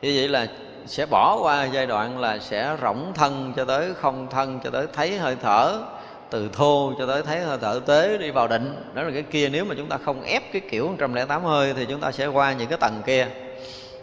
Thì 0.00 0.16
vậy 0.16 0.28
là 0.28 0.46
sẽ 0.86 1.06
bỏ 1.06 1.38
qua 1.42 1.64
giai 1.64 1.86
đoạn 1.86 2.18
là 2.18 2.38
sẽ 2.38 2.76
rỗng 2.82 3.12
thân 3.14 3.52
cho 3.56 3.64
tới 3.64 3.94
không 3.94 4.26
thân, 4.30 4.60
cho 4.64 4.70
tới 4.70 4.86
thấy 4.92 5.18
hơi 5.18 5.36
thở 5.42 5.84
từ 6.30 6.48
thô 6.52 6.92
cho 6.98 7.06
tới 7.06 7.22
thấy 7.22 7.40
hơi 7.40 7.58
thở 7.60 7.80
tế 7.86 8.18
đi 8.18 8.30
vào 8.30 8.48
định. 8.48 8.74
Đó 8.94 9.02
là 9.02 9.10
cái 9.10 9.22
kia, 9.22 9.48
nếu 9.48 9.64
mà 9.64 9.74
chúng 9.78 9.88
ta 9.88 9.98
không 9.98 10.22
ép 10.22 10.52
cái 10.52 10.62
kiểu 10.70 10.88
108 10.88 11.44
hơi 11.44 11.74
thì 11.74 11.86
chúng 11.86 12.00
ta 12.00 12.12
sẽ 12.12 12.26
qua 12.26 12.52
những 12.52 12.68
cái 12.68 12.78
tầng 12.78 13.02
kia 13.06 13.26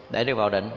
để 0.09 0.23
đi 0.23 0.33
vào 0.33 0.49
định. 0.49 0.69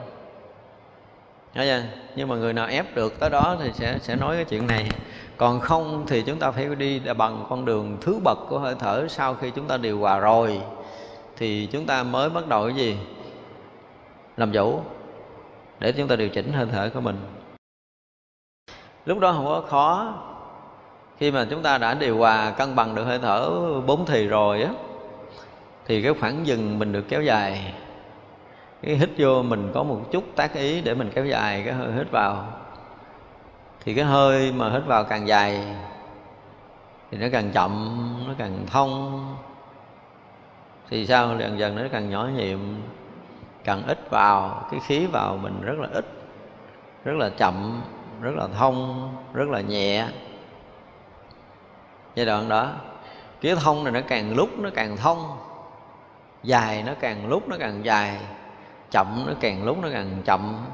Nói 1.54 1.66
chưa? 1.66 1.82
nhưng 2.16 2.28
mà 2.28 2.36
người 2.36 2.52
nào 2.52 2.66
ép 2.66 2.94
được 2.94 3.20
tới 3.20 3.30
đó 3.30 3.56
thì 3.62 3.70
sẽ 3.74 3.98
sẽ 4.02 4.16
nói 4.16 4.36
cái 4.36 4.44
chuyện 4.44 4.66
này. 4.66 4.90
Còn 5.36 5.60
không 5.60 6.04
thì 6.06 6.22
chúng 6.22 6.38
ta 6.38 6.50
phải 6.50 6.66
đi 6.78 7.00
bằng 7.16 7.46
con 7.48 7.64
đường 7.64 7.96
thứ 8.00 8.20
bậc 8.24 8.38
của 8.48 8.58
hơi 8.58 8.74
thở 8.78 9.06
sau 9.08 9.34
khi 9.34 9.50
chúng 9.50 9.66
ta 9.66 9.76
điều 9.76 9.98
hòa 9.98 10.18
rồi. 10.18 10.60
Thì 11.36 11.68
chúng 11.72 11.86
ta 11.86 12.02
mới 12.02 12.30
bắt 12.30 12.48
đầu 12.48 12.66
cái 12.66 12.76
gì? 12.76 12.96
Làm 14.36 14.52
chủ 14.52 14.80
để 15.80 15.92
chúng 15.92 16.08
ta 16.08 16.16
điều 16.16 16.28
chỉnh 16.28 16.52
hơi 16.52 16.66
thở 16.72 16.90
của 16.94 17.00
mình. 17.00 17.16
Lúc 19.06 19.18
đó 19.18 19.32
không 19.32 19.46
có 19.46 19.62
khó 19.68 20.14
khi 21.18 21.30
mà 21.30 21.46
chúng 21.50 21.62
ta 21.62 21.78
đã 21.78 21.94
điều 21.94 22.18
hòa 22.18 22.50
cân 22.50 22.76
bằng 22.76 22.94
được 22.94 23.04
hơi 23.04 23.18
thở 23.18 23.50
bốn 23.86 24.06
thì 24.06 24.26
rồi 24.26 24.62
á, 24.62 24.70
thì 25.86 26.02
cái 26.02 26.12
khoảng 26.20 26.46
dừng 26.46 26.78
mình 26.78 26.92
được 26.92 27.04
kéo 27.08 27.22
dài. 27.22 27.74
Cái 28.82 28.96
hít 28.96 29.10
vô 29.18 29.42
mình 29.42 29.70
có 29.74 29.82
một 29.82 30.00
chút 30.12 30.24
tác 30.36 30.54
ý 30.54 30.80
để 30.80 30.94
mình 30.94 31.10
kéo 31.14 31.26
dài 31.26 31.62
cái 31.64 31.74
hơi 31.74 31.92
hít 31.92 32.10
vào. 32.10 32.46
Thì 33.84 33.94
cái 33.94 34.04
hơi 34.04 34.52
mà 34.52 34.70
hít 34.70 34.82
vào 34.86 35.04
càng 35.04 35.28
dài 35.28 35.76
thì 37.10 37.18
nó 37.18 37.26
càng 37.32 37.50
chậm, 37.50 37.98
nó 38.28 38.34
càng 38.38 38.66
thông. 38.66 39.20
Thì 40.90 41.06
sao? 41.06 41.36
Dần 41.38 41.58
dần 41.58 41.76
nó 41.76 41.82
càng 41.92 42.10
nhỏ 42.10 42.28
nhiệm, 42.36 42.58
càng 43.64 43.82
ít 43.86 44.10
vào. 44.10 44.64
Cái 44.70 44.80
khí 44.86 45.06
vào 45.06 45.38
mình 45.42 45.60
rất 45.62 45.78
là 45.78 45.88
ít, 45.92 46.04
rất 47.04 47.14
là 47.16 47.28
chậm, 47.28 47.80
rất 48.20 48.34
là 48.36 48.46
thông, 48.58 49.08
rất 49.32 49.48
là 49.48 49.60
nhẹ 49.60 50.06
giai 52.18 52.26
đoạn 52.26 52.48
đó 52.48 52.72
cái 53.40 53.54
thông 53.54 53.84
này 53.84 53.92
nó 53.92 54.00
càng 54.08 54.36
lúc 54.36 54.58
nó 54.58 54.70
càng 54.74 54.96
thông, 54.96 55.38
dài 56.42 56.82
nó 56.86 56.92
càng 57.00 57.28
lúc 57.28 57.48
nó 57.48 57.56
càng 57.60 57.84
dài, 57.84 58.16
chậm 58.90 59.24
nó 59.26 59.32
càng 59.40 59.64
lúc 59.64 59.78
nó 59.82 59.88
càng 59.92 60.22
chậm. 60.24 60.66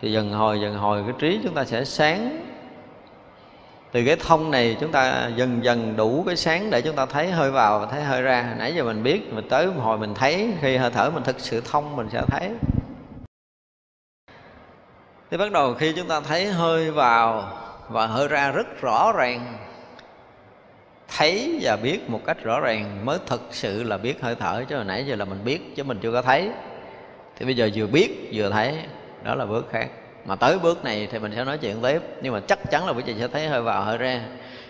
Thì 0.00 0.12
dần 0.12 0.32
hồi 0.32 0.60
dần 0.60 0.78
hồi 0.78 1.02
cái 1.06 1.14
trí 1.18 1.40
chúng 1.44 1.54
ta 1.54 1.64
sẽ 1.64 1.84
sáng. 1.84 2.44
Từ 3.92 4.04
cái 4.06 4.16
thông 4.16 4.50
này 4.50 4.76
chúng 4.80 4.92
ta 4.92 5.30
dần 5.36 5.64
dần 5.64 5.96
đủ 5.96 6.22
cái 6.26 6.36
sáng 6.36 6.70
để 6.70 6.82
chúng 6.82 6.96
ta 6.96 7.06
thấy 7.06 7.30
hơi 7.30 7.50
vào 7.50 7.78
và 7.78 7.86
thấy 7.86 8.02
hơi 8.02 8.22
ra. 8.22 8.54
Nãy 8.58 8.74
giờ 8.74 8.84
mình 8.84 9.02
biết, 9.02 9.32
mình 9.32 9.48
tới 9.48 9.66
một 9.66 9.80
hồi 9.82 9.98
mình 9.98 10.14
thấy, 10.14 10.52
khi 10.60 10.76
hơi 10.76 10.90
thở 10.90 11.10
mình 11.10 11.22
thực 11.22 11.40
sự 11.40 11.60
thông 11.60 11.96
mình 11.96 12.08
sẽ 12.12 12.22
thấy. 12.28 12.50
Thì 15.30 15.36
bắt 15.36 15.52
đầu 15.52 15.74
khi 15.74 15.92
chúng 15.96 16.08
ta 16.08 16.20
thấy 16.20 16.46
hơi 16.46 16.90
vào 16.90 17.52
và 17.88 18.06
hơi 18.06 18.28
ra 18.28 18.50
rất 18.50 18.80
rõ 18.80 19.12
ràng 19.12 19.58
thấy 21.16 21.58
và 21.62 21.76
biết 21.76 22.10
một 22.10 22.20
cách 22.26 22.44
rõ 22.44 22.60
ràng, 22.60 23.04
mới 23.04 23.18
thực 23.26 23.48
sự 23.50 23.82
là 23.82 23.98
biết 23.98 24.22
hơi 24.22 24.34
thở, 24.34 24.64
chứ 24.68 24.76
hồi 24.76 24.84
nãy 24.84 25.04
giờ 25.06 25.16
là 25.16 25.24
mình 25.24 25.38
biết 25.44 25.76
chứ 25.76 25.84
mình 25.84 25.98
chưa 26.02 26.12
có 26.12 26.22
thấy. 26.22 26.50
Thì 27.36 27.44
bây 27.44 27.56
giờ 27.56 27.70
vừa 27.74 27.86
biết 27.86 28.30
vừa 28.32 28.50
thấy, 28.50 28.78
đó 29.24 29.34
là 29.34 29.46
bước 29.46 29.68
khác. 29.70 29.88
Mà 30.24 30.36
tới 30.36 30.58
bước 30.58 30.84
này 30.84 31.08
thì 31.10 31.18
mình 31.18 31.32
sẽ 31.36 31.44
nói 31.44 31.58
chuyện 31.58 31.82
tiếp, 31.82 32.02
nhưng 32.22 32.32
mà 32.32 32.40
chắc 32.40 32.70
chắn 32.70 32.86
là 32.86 32.92
quý 32.92 33.02
vị 33.02 33.14
sẽ 33.20 33.28
thấy 33.28 33.48
hơi 33.48 33.62
vào, 33.62 33.82
hơi 33.82 33.98
ra. 33.98 34.20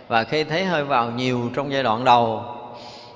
Và 0.08 0.24
khi 0.24 0.44
thấy 0.44 0.64
hơi 0.64 0.84
vào 0.84 1.10
nhiều 1.10 1.50
trong 1.54 1.72
giai 1.72 1.82
đoạn 1.82 2.04
đầu, 2.04 2.44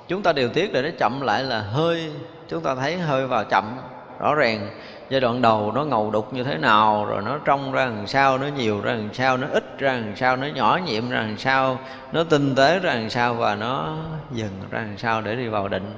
chúng 0.07 0.23
ta 0.23 0.33
điều 0.33 0.49
tiết 0.49 0.73
để 0.73 0.81
nó 0.81 0.89
chậm 0.97 1.21
lại 1.21 1.43
là 1.43 1.59
hơi, 1.61 2.11
chúng 2.47 2.63
ta 2.63 2.75
thấy 2.75 2.97
hơi 2.97 3.27
vào 3.27 3.43
chậm, 3.43 3.77
rõ 4.19 4.35
ràng 4.35 4.69
giai 5.09 5.21
đoạn 5.21 5.41
đầu 5.41 5.71
nó 5.71 5.85
ngầu 5.85 6.11
đục 6.11 6.33
như 6.33 6.43
thế 6.43 6.57
nào, 6.57 7.05
rồi 7.05 7.21
nó 7.21 7.37
trong 7.45 7.71
ra 7.71 7.85
làm 7.85 8.07
sao, 8.07 8.37
nó 8.37 8.47
nhiều 8.47 8.81
ra 8.81 8.93
làm 8.93 9.13
sao, 9.13 9.37
nó 9.37 9.47
ít 9.51 9.79
ra 9.79 9.93
làm 9.93 10.15
sao, 10.15 10.35
nó 10.35 10.47
nhỏ 10.47 10.79
nhiệm 10.85 11.09
ra 11.09 11.19
làm 11.19 11.37
sao, 11.37 11.79
nó 12.11 12.23
tinh 12.23 12.55
tế 12.55 12.79
ra 12.79 12.93
làm 12.93 13.09
sao 13.09 13.33
và 13.33 13.55
nó 13.55 13.95
dừng 14.31 14.53
ra 14.71 14.79
làm 14.79 14.97
sao 14.97 15.21
để 15.21 15.35
đi 15.35 15.47
vào 15.47 15.67
định. 15.67 15.93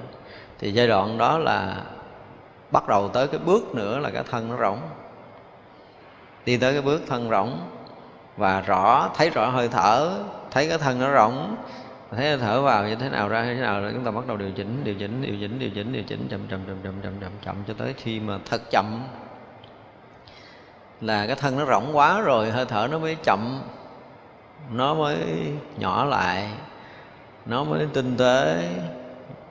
Thì 0.60 0.72
giai 0.72 0.88
đoạn 0.88 1.18
đó 1.18 1.38
là 1.38 1.76
bắt 2.72 2.88
đầu 2.88 3.08
tới 3.08 3.28
cái 3.28 3.39
bước 3.46 3.76
nữa 3.76 4.00
là 4.00 4.10
cái 4.10 4.24
thân 4.32 4.50
nó 4.50 4.58
rỗng. 4.58 4.80
Đi 6.46 6.58
tới 6.58 6.74
cái 6.74 6.82
bước 6.82 7.02
thân 7.08 7.30
rỗng 7.30 7.60
và 8.38 8.62
rõ, 8.62 9.10
thấy 9.15 9.30
rõ 9.30 9.50
hơi 9.50 9.68
thở, 9.68 10.12
thấy 10.52 10.70
cái 10.70 10.78
thân 10.78 11.00
nó 11.00 11.13
rỗng 11.13 11.56
thấy 12.15 12.28
hơi 12.28 12.38
thở 12.38 12.62
vào 12.62 12.88
như 12.88 12.95
thế 12.95 13.10
nào 13.10 13.30
ra 13.30 13.45
như 13.45 13.56
thế 13.56 13.62
nào 13.62 13.82
rồi 13.82 13.91
chúng 13.93 14.04
ta 14.04 14.12
bắt 14.12 14.28
đầu 14.28 14.38
điều 14.38 14.51
chỉnh 14.51 14.82
điều 14.84 14.95
chỉnh 14.95 15.21
điều 15.21 15.36
chỉnh 15.39 15.60
điều 15.60 15.69
chỉnh 15.69 15.93
điều 15.93 16.04
chỉnh, 16.04 16.28
chậm 16.30 16.39
chậm 16.49 16.60
chậm 16.67 16.78
chậm 16.84 16.93
chậm 17.04 17.13
chậm 17.21 17.32
chậm 17.45 17.56
cho 17.67 17.73
tới 17.73 17.93
khi 17.97 18.19
mà 18.19 18.38
thật 18.49 18.62
chậm. 18.71 18.86
Là 21.01 21.28
cái 21.28 21.36
thân 21.36 21.58
nó 21.58 21.65
rộng 21.65 21.89
quá 21.93 22.21
rồi, 22.21 22.51
hơi 22.51 22.65
thở 22.65 22.88
nó 22.91 22.99
mới 22.99 23.15
chậm, 23.23 23.62
nó 24.71 24.93
mới 24.93 25.17
nhỏ 25.78 26.06
lại, 26.06 26.49
nó 27.45 27.63
mới 27.63 27.88
tinh 27.93 28.17
tế, 28.17 28.69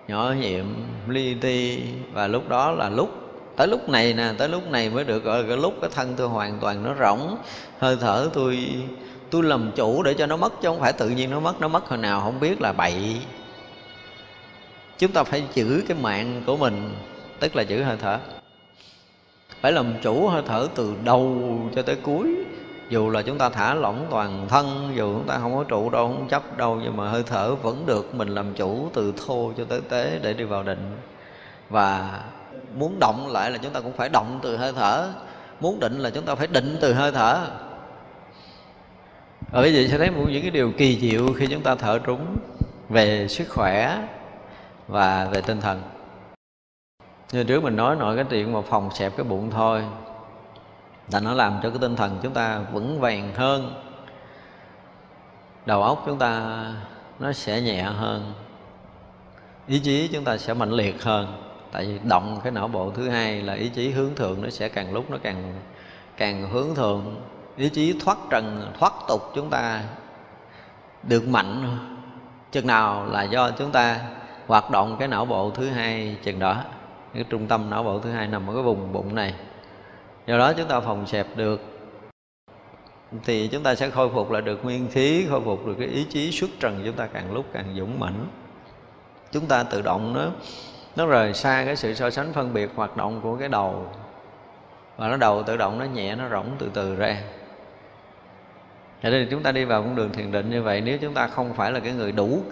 nhỏ 0.09 0.33
nhiệm, 0.41 0.65
li 1.09 1.35
ti. 1.35 1.83
Và 2.13 2.27
lúc 2.27 2.49
đó 2.49 2.71
là 2.71 2.89
lúc, 2.89 3.11
tới 3.57 3.67
lúc 3.67 3.89
này 3.89 4.15
nè, 4.15 4.33
tới 4.39 4.49
lúc 4.49 4.71
này 4.71 4.91
mới 4.91 5.05
được 5.05 5.25
gọi 5.25 5.43
là 5.43 5.49
cái 5.49 5.57
lúc 5.57 5.75
cái 5.81 5.91
thân 5.95 6.15
tôi 6.17 6.29
hoàn 6.29 6.59
toàn 6.61 6.83
nó 6.83 6.95
rỗng, 7.01 7.37
hơi 7.79 7.97
thở 8.01 8.29
tôi 8.33 8.69
tôi 9.31 9.43
làm 9.43 9.73
chủ 9.77 10.03
để 10.03 10.15
cho 10.15 10.27
nó 10.27 10.37
mất 10.37 10.53
chứ 10.63 10.69
không 10.69 10.81
phải 10.81 10.93
tự 10.93 11.09
nhiên 11.09 11.31
nó 11.31 11.41
mất. 11.41 11.61
Nó 11.61 11.69
mất 11.69 11.89
hồi 11.89 11.99
nào 11.99 12.21
không 12.21 12.41
biết 12.41 12.61
là 12.61 12.73
bậy. 12.73 13.21
Chúng 14.99 15.13
ta 15.13 15.25
phải 15.25 15.45
giữ 15.55 15.83
cái 15.89 15.97
mạng 16.01 16.43
của 16.47 16.57
mình, 16.57 16.95
tức 17.41 17.57
là 17.57 17.63
giữ 17.63 17.83
hơi 17.83 17.97
thở. 18.01 18.19
Phải 19.61 19.73
làm 19.73 19.95
chủ 20.03 20.29
hơi 20.29 20.43
thở 20.47 20.69
từ 20.75 20.95
đầu 21.05 21.39
cho 21.75 21.83
tới 21.83 21.97
cuối. 22.03 22.35
Dù 22.89 23.11
là 23.11 23.23
chúng 23.23 23.39
ta 23.39 23.49
thả 23.49 23.75
lỏng 23.75 24.07
toàn 24.11 24.47
thân, 24.49 24.93
dù 24.95 25.15
chúng 25.15 25.27
ta 25.27 25.39
không 25.39 25.57
có 25.57 25.65
trụ 25.65 25.91
đâu, 25.91 26.09
không 26.09 26.29
chấp 26.29 26.57
đâu, 26.57 26.81
nhưng 26.83 26.97
mà 26.97 27.09
hơi 27.09 27.23
thở 27.23 27.55
vẫn 27.55 27.87
được 27.87 28.15
mình 28.15 28.29
làm 28.29 28.55
chủ 28.55 28.91
từ 28.95 29.13
thô 29.27 29.53
cho 29.57 29.65
tới 29.65 29.81
tế 29.81 30.19
để 30.23 30.35
đi 30.35 30.45
vào 30.45 30.63
định. 30.63 30.97
Và 31.71 32.21
muốn 32.75 32.97
động 33.01 33.33
lại 33.33 33.51
là 33.51 33.59
chúng 33.59 33.73
ta 33.73 33.81
cũng 33.81 33.93
phải 33.93 34.09
động 34.09 34.39
từ 34.43 34.57
hơi 34.57 34.73
thở. 34.73 35.09
Muốn 35.61 35.81
định 35.81 35.99
là 35.99 36.11
chúng 36.11 36.25
ta 36.25 36.35
phải 36.35 36.47
định 36.47 36.77
từ 36.81 36.93
hơi 36.93 37.13
thở. 37.13 37.47
Ờ, 39.55 39.61
ở 39.61 39.71
vậy 39.75 39.89
sẽ 39.89 39.99
thấy 39.99 40.11
một 40.11 40.25
những 40.29 40.43
cái 40.43 40.51
điều 40.51 40.73
kỳ 40.73 40.99
diệu 40.99 41.33
khi 41.37 41.47
chúng 41.47 41.63
ta 41.63 41.75
thở 41.75 41.99
trúng 41.99 42.37
về 42.89 43.29
sức 43.29 43.49
khỏe 43.49 43.99
và 44.89 45.29
về 45.33 45.41
tinh 45.41 45.61
thần. 45.61 45.83
Như 47.33 47.45
trước 47.45 47.63
mình 47.63 47.77
nói, 47.77 47.97
nội 47.97 48.17
cái 48.17 48.25
chuyện 48.31 48.53
mà 48.53 48.61
phòng 48.61 48.91
xẹp 48.95 49.17
cái 49.17 49.25
bụng 49.25 49.51
thôi 49.51 49.83
là 51.13 51.21
nó 51.21 51.35
làm 51.35 51.59
cho 51.63 51.71
cái 51.71 51.79
tinh 51.81 51.97
thần 51.97 52.19
chúng 52.23 52.33
ta 52.33 52.61
vững 52.73 53.01
vàng 53.01 53.33
hơn. 53.35 53.75
Đầu 55.67 55.83
óc 55.83 56.03
chúng 56.07 56.19
ta 56.19 56.65
nó 57.19 57.33
sẽ 57.33 57.61
nhẹ 57.61 57.83
hơn. 57.83 58.33
Ý 59.67 59.79
chí 59.79 60.09
chúng 60.13 60.25
ta 60.25 60.37
sẽ 60.37 60.55
mạnh 60.55 60.71
liệt 60.71 61.03
hơn. 61.03 61.27
Tại 61.73 61.85
vì 61.85 61.99
động 62.09 62.41
cái 62.45 62.53
não 62.53 62.69
bộ 62.69 62.91
thứ 62.91 63.09
hai 63.09 63.43
là 63.43 63.55
ý 63.55 63.69
chí 63.69 63.91
hướng 63.91 64.15
thượng 64.15 64.43
nó 64.43 64.51
sẽ 64.51 64.69
càng 64.69 64.93
lúc 64.93 65.11
nó 65.11 65.19
càng 65.23 65.55
càng 66.17 66.51
hướng 66.51 66.75
thượng 66.75 67.17
ý 67.57 67.69
chí 67.69 67.99
thoát 68.05 68.19
trần, 68.31 68.73
thoát 68.79 68.93
tục 69.09 69.33
chúng 69.35 69.51
ta 69.51 69.83
được 71.03 71.29
mạnh. 71.29 71.79
Chừng 72.53 72.67
nào 72.67 73.07
là 73.07 73.23
do 73.23 73.51
chúng 73.51 73.71
ta 73.71 74.01
hoạt 74.47 74.71
động 74.71 74.97
cái 74.99 75.09
não 75.09 75.25
bộ 75.25 75.51
thứ 75.51 75.69
hai, 75.69 76.17
chừng 76.23 76.39
đó, 76.39 76.57
cái 77.15 77.25
trung 77.31 77.47
tâm 77.47 77.71
não 77.71 77.83
bộ 77.83 77.99
thứ 77.99 78.11
hai 78.11 78.27
nằm 78.27 78.47
ở 78.51 78.55
cái 78.55 78.63
vùng 78.63 78.93
bụng 78.93 79.15
này. 79.15 79.35
Do 80.27 80.39
đó 80.39 80.53
chúng 80.53 80.69
ta 80.69 80.81
phòng 80.81 81.07
xẹp 81.07 81.27
được, 81.37 81.61
thì 83.25 83.49
chúng 83.49 83.63
ta 83.63 83.75
sẽ 83.75 83.91
khôi 83.91 84.09
phục 84.09 84.31
lại 84.31 84.43
được 84.43 84.65
nguyên 84.65 84.89
khí, 84.91 85.27
khôi 85.31 85.41
phục 85.41 85.67
được 85.67 85.75
cái 85.79 85.89
ý 85.89 86.07
chí 86.11 86.31
xuất 86.33 86.51
trần 86.61 86.83
chúng 86.85 86.97
ta 86.97 87.07
càng 87.07 87.33
lúc 87.33 87.45
càng 87.53 87.75
dũng 87.79 88.01
mãnh. 88.01 88.27
Chúng 89.33 89.47
ta 89.47 89.63
tự 89.63 89.83
động 89.83 90.13
nó 90.15 90.31
nó 90.97 91.07
rời 91.07 91.35
xa 91.35 91.63
cái 91.67 91.77
sự 91.77 91.95
so 91.95 92.11
sánh 92.11 92.33
phân 92.33 92.55
biệt 92.55 92.71
hoạt 92.75 92.97
động 92.97 93.21
của 93.21 93.37
cái 93.37 93.49
đầu. 93.49 93.87
Và 94.97 95.09
nó 95.09 95.17
đầu 95.17 95.43
tự 95.43 95.57
động 95.57 95.79
nó 95.79 95.85
nhẹ, 95.85 96.15
nó 96.15 96.29
rỗng 96.29 96.51
từ 96.59 96.71
từ 96.75 96.97
ra 96.97 97.17
cho 99.05 99.11
nên 99.11 99.29
chúng 99.31 99.43
ta 99.43 99.53
đi 99.53 99.65
vào 99.65 99.83
con 99.83 99.97
đường 99.97 100.13
thiền 100.13 100.33
định 100.33 100.51
như 100.51 100.63
vậy, 100.63 100.81
nếu 100.81 100.99
chúng 100.99 101.15
ta 101.15 101.27
không 101.27 101.55
phải 101.55 101.73
là 101.73 101.81
cái 101.81 101.93
người 101.93 102.13
đủ 102.13 102.43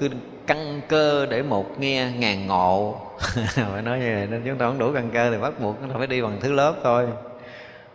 căn 0.47 0.81
cơ 0.89 1.27
để 1.27 1.43
một 1.43 1.81
nghe 1.81 2.11
ngàn 2.19 2.47
ngộ, 2.47 3.01
phải 3.55 3.83
nói 3.83 3.99
như 3.99 4.15
vậy, 4.15 4.27
nên 4.31 4.43
chúng 4.47 4.59
ta 4.59 4.67
không 4.67 4.79
đủ 4.79 4.93
căn 4.95 5.11
cơ 5.13 5.31
thì 5.31 5.39
bắt 5.39 5.61
buộc 5.61 5.77
chúng 5.81 5.91
ta 5.91 5.95
phải 5.99 6.07
đi 6.07 6.23
bằng 6.23 6.37
thứ 6.41 6.53
lớp 6.53 6.75
thôi. 6.83 7.07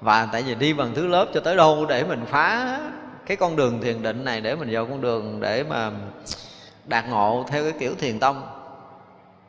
Và 0.02 0.30
tại 0.32 0.44
vì 0.48 0.56
đi 0.56 0.74
bằng 0.74 0.92
thứ 0.96 1.08
lớp 1.08 1.28
cho 1.34 1.40
tới 1.40 1.56
đâu 1.56 1.86
để 1.90 2.04
mình 2.04 2.22
phá 2.26 2.80
cái 3.26 3.38
con 3.38 3.56
đường 3.56 3.82
thiền 3.82 4.02
định 4.02 4.26
này, 4.26 4.42
để 4.42 4.56
mình 4.56 4.70
vào 4.72 4.86
con 4.86 5.02
đường 5.02 5.40
để 5.40 5.64
mà 5.64 5.92
đạt 6.86 7.10
ngộ 7.10 7.46
theo 7.50 7.64
cái 7.64 7.74
kiểu 7.80 7.92
thiền 8.00 8.20
tông 8.20 8.42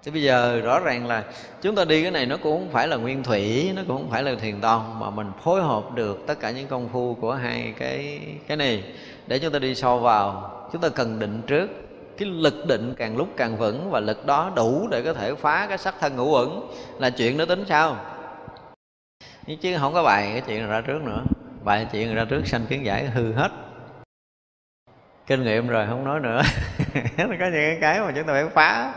thì 0.02 0.10
bây 0.10 0.22
giờ 0.22 0.60
rõ 0.64 0.80
ràng 0.80 1.06
là 1.06 1.24
chúng 1.62 1.74
ta 1.74 1.84
đi 1.84 2.02
cái 2.02 2.10
này 2.10 2.26
nó 2.26 2.36
cũng 2.36 2.58
không 2.58 2.72
phải 2.72 2.88
là 2.88 2.96
nguyên 2.96 3.22
thủy, 3.22 3.72
nó 3.76 3.82
cũng 3.88 3.96
không 3.96 4.10
phải 4.10 4.22
là 4.22 4.34
thiền 4.40 4.60
tông, 4.60 4.98
mà 4.98 5.10
mình 5.10 5.26
phối 5.44 5.62
hợp 5.62 5.94
được 5.94 6.24
tất 6.26 6.40
cả 6.40 6.50
những 6.50 6.66
công 6.66 6.88
phu 6.88 7.14
của 7.14 7.34
hai 7.34 7.74
cái 7.78 8.20
cái 8.46 8.56
này 8.56 8.84
để 9.26 9.38
chúng 9.38 9.52
ta 9.52 9.58
đi 9.58 9.74
sâu 9.74 9.98
vào. 9.98 10.54
Chúng 10.72 10.80
ta 10.80 10.88
cần 10.88 11.18
định 11.18 11.42
trước, 11.46 11.70
cái 12.18 12.28
lực 12.28 12.66
định 12.66 12.94
càng 12.96 13.16
lúc 13.16 13.28
càng 13.36 13.56
vững 13.56 13.90
và 13.90 14.00
lực 14.00 14.26
đó 14.26 14.52
đủ 14.56 14.88
để 14.90 15.02
có 15.02 15.14
thể 15.14 15.34
phá 15.34 15.66
cái 15.68 15.78
sắc 15.78 15.94
thân 16.00 16.16
ngũ 16.16 16.32
uẩn. 16.32 16.48
Là 16.98 17.10
chuyện 17.10 17.36
nó 17.36 17.44
tính 17.44 17.64
sao? 17.68 17.96
Chứ 19.60 19.76
không 19.78 19.94
có 19.94 20.02
bài 20.02 20.30
cái 20.32 20.42
chuyện 20.46 20.68
ra 20.68 20.80
trước 20.80 21.02
nữa. 21.02 21.22
Bài 21.64 21.86
chuyện 21.92 22.14
ra 22.14 22.24
trước 22.24 22.46
sanh 22.46 22.66
kiến 22.68 22.84
giải 22.84 23.06
hư 23.06 23.32
hết. 23.32 23.50
Kinh 25.26 25.44
nghiệm 25.44 25.68
rồi 25.68 25.86
không 25.86 26.04
nói 26.04 26.20
nữa. 26.20 26.42
Có 27.16 27.46
những 27.52 27.78
cái 27.80 28.00
mà 28.00 28.12
chúng 28.16 28.26
ta 28.26 28.32
phải 28.32 28.48
phá 28.54 28.94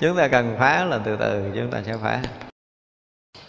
chúng 0.00 0.16
ta 0.16 0.28
cần 0.28 0.56
phá 0.58 0.84
là 0.84 0.98
từ 1.04 1.16
từ, 1.16 1.44
chúng 1.54 1.70
ta 1.70 1.82
sẽ 1.82 1.96
phá. 2.02 2.22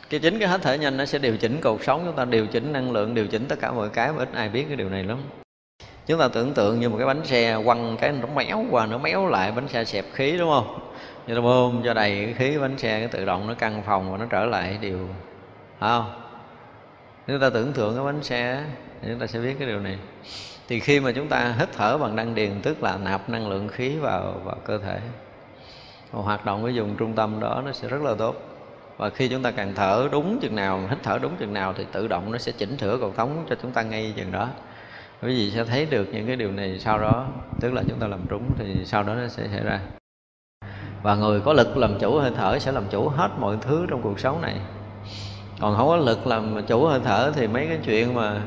Cái 0.09 0.19
chính 0.19 0.39
cái 0.39 0.47
hết 0.47 0.61
thể 0.61 0.77
nhanh 0.77 0.97
nó 0.97 1.05
sẽ 1.05 1.19
điều 1.19 1.37
chỉnh 1.37 1.61
cuộc 1.63 1.83
sống, 1.83 2.01
chúng 2.05 2.15
ta 2.15 2.25
điều 2.25 2.47
chỉnh 2.47 2.73
năng 2.73 2.91
lượng, 2.91 3.15
điều 3.15 3.27
chỉnh 3.27 3.45
tất 3.47 3.59
cả 3.61 3.71
mọi 3.71 3.89
cái 3.89 4.11
mà 4.11 4.17
ít 4.17 4.29
ai 4.33 4.49
biết 4.49 4.65
cái 4.67 4.77
điều 4.77 4.89
này 4.89 5.03
lắm. 5.03 5.17
Chúng 6.07 6.19
ta 6.19 6.27
tưởng 6.27 6.53
tượng 6.53 6.79
như 6.79 6.89
một 6.89 6.97
cái 6.97 7.07
bánh 7.07 7.25
xe 7.25 7.57
quăng 7.65 7.97
cái 7.97 8.11
nó 8.11 8.27
méo 8.27 8.65
qua, 8.71 8.85
nó 8.85 8.97
méo 8.97 9.27
lại, 9.27 9.51
bánh 9.51 9.67
xe 9.67 9.85
xẹp 9.85 10.05
khí, 10.13 10.37
đúng 10.37 10.49
không? 10.49 10.79
Như 11.27 11.35
ta 11.35 11.41
bơm 11.41 11.81
cho 11.83 11.93
đầy 11.93 12.25
cái 12.25 12.33
khí 12.33 12.57
bánh 12.57 12.77
xe, 12.77 12.99
cái 12.99 13.07
tự 13.07 13.25
động 13.25 13.47
nó 13.47 13.53
căng 13.53 13.83
phòng 13.85 14.11
và 14.11 14.17
nó 14.17 14.25
trở 14.29 14.45
lại 14.45 14.77
điều 14.81 15.09
không? 15.79 16.21
Nếu 17.27 17.39
ta 17.39 17.49
tưởng 17.49 17.73
tượng 17.73 17.95
cái 17.95 18.05
bánh 18.05 18.23
xe 18.23 18.63
thì 19.01 19.07
chúng 19.11 19.19
ta 19.19 19.27
sẽ 19.27 19.39
biết 19.39 19.55
cái 19.59 19.67
điều 19.67 19.79
này. 19.79 19.97
Thì 20.67 20.79
khi 20.79 20.99
mà 20.99 21.11
chúng 21.11 21.27
ta 21.27 21.55
hít 21.59 21.69
thở 21.73 21.97
bằng 21.97 22.15
đăng 22.15 22.35
điền, 22.35 22.61
tức 22.63 22.83
là 22.83 22.97
nạp 22.97 23.29
năng 23.29 23.49
lượng 23.49 23.67
khí 23.67 23.97
vào 23.97 24.41
vào 24.43 24.55
cơ 24.65 24.77
thể 24.77 24.99
hoạt 26.21 26.45
động 26.45 26.63
cái 26.65 26.73
vùng 26.79 26.95
trung 26.95 27.13
tâm 27.13 27.39
đó 27.39 27.61
nó 27.65 27.71
sẽ 27.71 27.87
rất 27.87 28.01
là 28.01 28.15
tốt. 28.17 28.35
Và 28.97 29.09
khi 29.09 29.27
chúng 29.27 29.43
ta 29.43 29.51
càng 29.51 29.73
thở 29.75 30.09
đúng 30.11 30.39
chừng 30.41 30.55
nào, 30.55 30.81
hít 30.89 30.97
thở 31.03 31.19
đúng 31.21 31.35
chừng 31.35 31.53
nào 31.53 31.73
thì 31.77 31.85
tự 31.91 32.07
động 32.07 32.31
nó 32.31 32.37
sẽ 32.37 32.51
chỉnh 32.51 32.77
sửa 32.77 32.97
cầu 32.97 33.13
thống 33.17 33.45
cho 33.49 33.55
chúng 33.61 33.71
ta 33.71 33.81
ngay 33.81 34.13
chừng 34.15 34.31
đó. 34.31 34.47
Quý 35.21 35.29
vị 35.29 35.51
sẽ 35.51 35.63
thấy 35.63 35.85
được 35.85 36.07
những 36.11 36.27
cái 36.27 36.35
điều 36.35 36.51
này 36.51 36.79
sau 36.79 36.99
đó, 36.99 37.27
tức 37.59 37.73
là 37.73 37.83
chúng 37.89 37.99
ta 37.99 38.07
làm 38.07 38.19
đúng 38.29 38.43
thì 38.57 38.85
sau 38.85 39.03
đó 39.03 39.13
nó 39.15 39.27
sẽ 39.27 39.47
xảy 39.47 39.63
ra. 39.63 39.79
Và 41.03 41.15
người 41.15 41.41
có 41.41 41.53
lực 41.53 41.77
làm 41.77 41.99
chủ 41.99 42.19
hơi 42.19 42.31
thở 42.37 42.59
sẽ 42.59 42.71
làm 42.71 42.83
chủ 42.89 43.09
hết 43.09 43.29
mọi 43.39 43.57
thứ 43.61 43.85
trong 43.89 44.01
cuộc 44.01 44.19
sống 44.19 44.41
này. 44.41 44.55
Còn 45.61 45.75
không 45.77 45.87
có 45.87 45.95
lực 45.95 46.27
làm 46.27 46.65
chủ 46.67 46.85
hơi 46.85 46.99
thở 47.03 47.31
thì 47.35 47.47
mấy 47.47 47.67
cái 47.67 47.79
chuyện 47.85 48.13
mà 48.13 48.41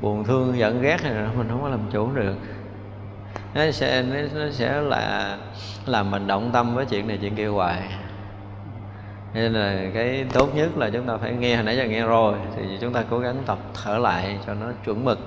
buồn 0.00 0.24
thương, 0.24 0.58
giận 0.58 0.82
ghét 0.82 0.96
này 1.02 1.12
mình 1.38 1.48
không 1.48 1.62
có 1.62 1.68
làm 1.68 1.80
chủ 1.92 2.10
được 2.14 2.34
nó 3.56 3.70
sẽ 3.70 4.02
nó 4.34 4.50
sẽ 4.50 4.80
là 4.80 5.36
làm 5.86 6.10
mình 6.10 6.26
động 6.26 6.50
tâm 6.52 6.74
với 6.74 6.86
chuyện 6.86 7.08
này 7.08 7.18
chuyện 7.20 7.34
kia 7.34 7.46
hoài. 7.46 7.82
Nên 9.34 9.52
là 9.52 9.90
cái 9.94 10.24
tốt 10.32 10.54
nhất 10.54 10.78
là 10.78 10.90
chúng 10.90 11.06
ta 11.06 11.16
phải 11.16 11.32
nghe, 11.32 11.56
hồi 11.56 11.64
nãy 11.64 11.76
giờ 11.76 11.84
nghe 11.84 12.06
rồi, 12.06 12.34
thì 12.56 12.62
chúng 12.80 12.92
ta 12.92 13.04
cố 13.10 13.18
gắng 13.18 13.36
tập 13.46 13.58
thở 13.74 13.98
lại 13.98 14.38
cho 14.46 14.54
nó 14.54 14.66
chuẩn 14.84 15.04
mực. 15.04 15.18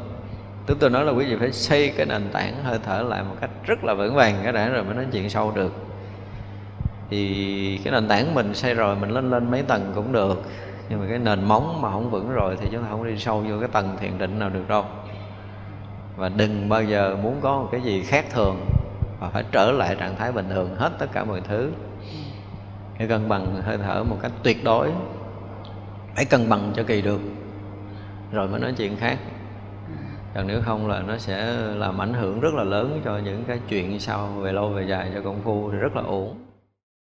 Tức 0.65 0.77
tôi 0.79 0.89
nói 0.89 1.05
là 1.05 1.11
quý 1.11 1.25
vị 1.25 1.35
phải 1.39 1.51
xây 1.51 1.93
cái 1.97 2.05
nền 2.05 2.29
tảng 2.31 2.63
hơi 2.63 2.79
thở 2.85 3.01
lại 3.01 3.23
một 3.23 3.35
cách 3.41 3.49
rất 3.65 3.83
là 3.83 3.93
vững 3.93 4.15
vàng, 4.15 4.35
cái 4.43 4.53
đã 4.53 4.69
rồi 4.69 4.83
mới 4.83 4.95
nói 4.95 5.05
chuyện 5.11 5.29
sâu 5.29 5.51
được. 5.55 5.73
Thì 7.09 7.79
cái 7.83 7.93
nền 7.93 8.07
tảng 8.07 8.35
mình 8.35 8.53
xây 8.53 8.73
rồi, 8.73 8.95
mình 8.95 9.09
lên 9.09 9.29
lên 9.29 9.51
mấy 9.51 9.61
tầng 9.61 9.91
cũng 9.95 10.11
được, 10.11 10.43
nhưng 10.89 10.99
mà 10.99 11.05
cái 11.09 11.19
nền 11.19 11.43
móng 11.43 11.81
mà 11.81 11.91
không 11.91 12.09
vững 12.09 12.31
rồi 12.31 12.57
thì 12.61 12.67
chúng 12.71 12.83
ta 12.83 12.89
không 12.89 13.07
đi 13.07 13.17
sâu 13.17 13.45
vô 13.49 13.59
cái 13.59 13.69
tầng 13.71 13.97
thiền 13.99 14.17
định 14.17 14.39
nào 14.39 14.49
được 14.49 14.67
đâu 14.67 14.85
và 16.19 16.29
đừng 16.29 16.69
bao 16.69 16.83
giờ 16.83 17.17
muốn 17.23 17.39
có 17.41 17.61
một 17.61 17.69
cái 17.71 17.81
gì 17.81 18.03
khác 18.03 18.25
thường 18.29 18.65
và 19.19 19.29
phải 19.29 19.43
trở 19.51 19.71
lại 19.71 19.95
trạng 19.99 20.15
thái 20.15 20.31
bình 20.31 20.49
thường 20.49 20.75
hết 20.75 20.91
tất 20.99 21.07
cả 21.13 21.23
mọi 21.23 21.41
thứ. 21.41 21.71
Phải 22.97 23.07
cân 23.07 23.29
bằng, 23.29 23.61
hơi 23.61 23.77
thở 23.77 24.03
một 24.03 24.17
cách 24.21 24.31
tuyệt 24.43 24.63
đối. 24.63 24.91
Phải 26.15 26.25
cân 26.25 26.49
bằng 26.49 26.71
cho 26.75 26.83
kỳ 26.83 27.01
được. 27.01 27.21
Rồi 28.31 28.47
mới 28.47 28.59
nói 28.59 28.73
chuyện 28.77 28.95
khác. 28.95 29.17
Còn 30.35 30.47
nếu 30.47 30.61
không 30.65 30.87
là 30.87 31.01
nó 31.01 31.17
sẽ 31.17 31.45
làm 31.75 32.01
ảnh 32.01 32.13
hưởng 32.13 32.39
rất 32.39 32.53
là 32.53 32.63
lớn 32.63 33.01
cho 33.05 33.17
những 33.17 33.43
cái 33.47 33.59
chuyện 33.69 33.99
sau, 33.99 34.27
về 34.27 34.53
lâu 34.53 34.69
về 34.69 34.83
dài, 34.83 35.11
cho 35.15 35.21
công 35.21 35.41
phu 35.43 35.71
thì 35.71 35.77
rất 35.77 35.95
là 35.95 36.01
ổn 36.01 36.48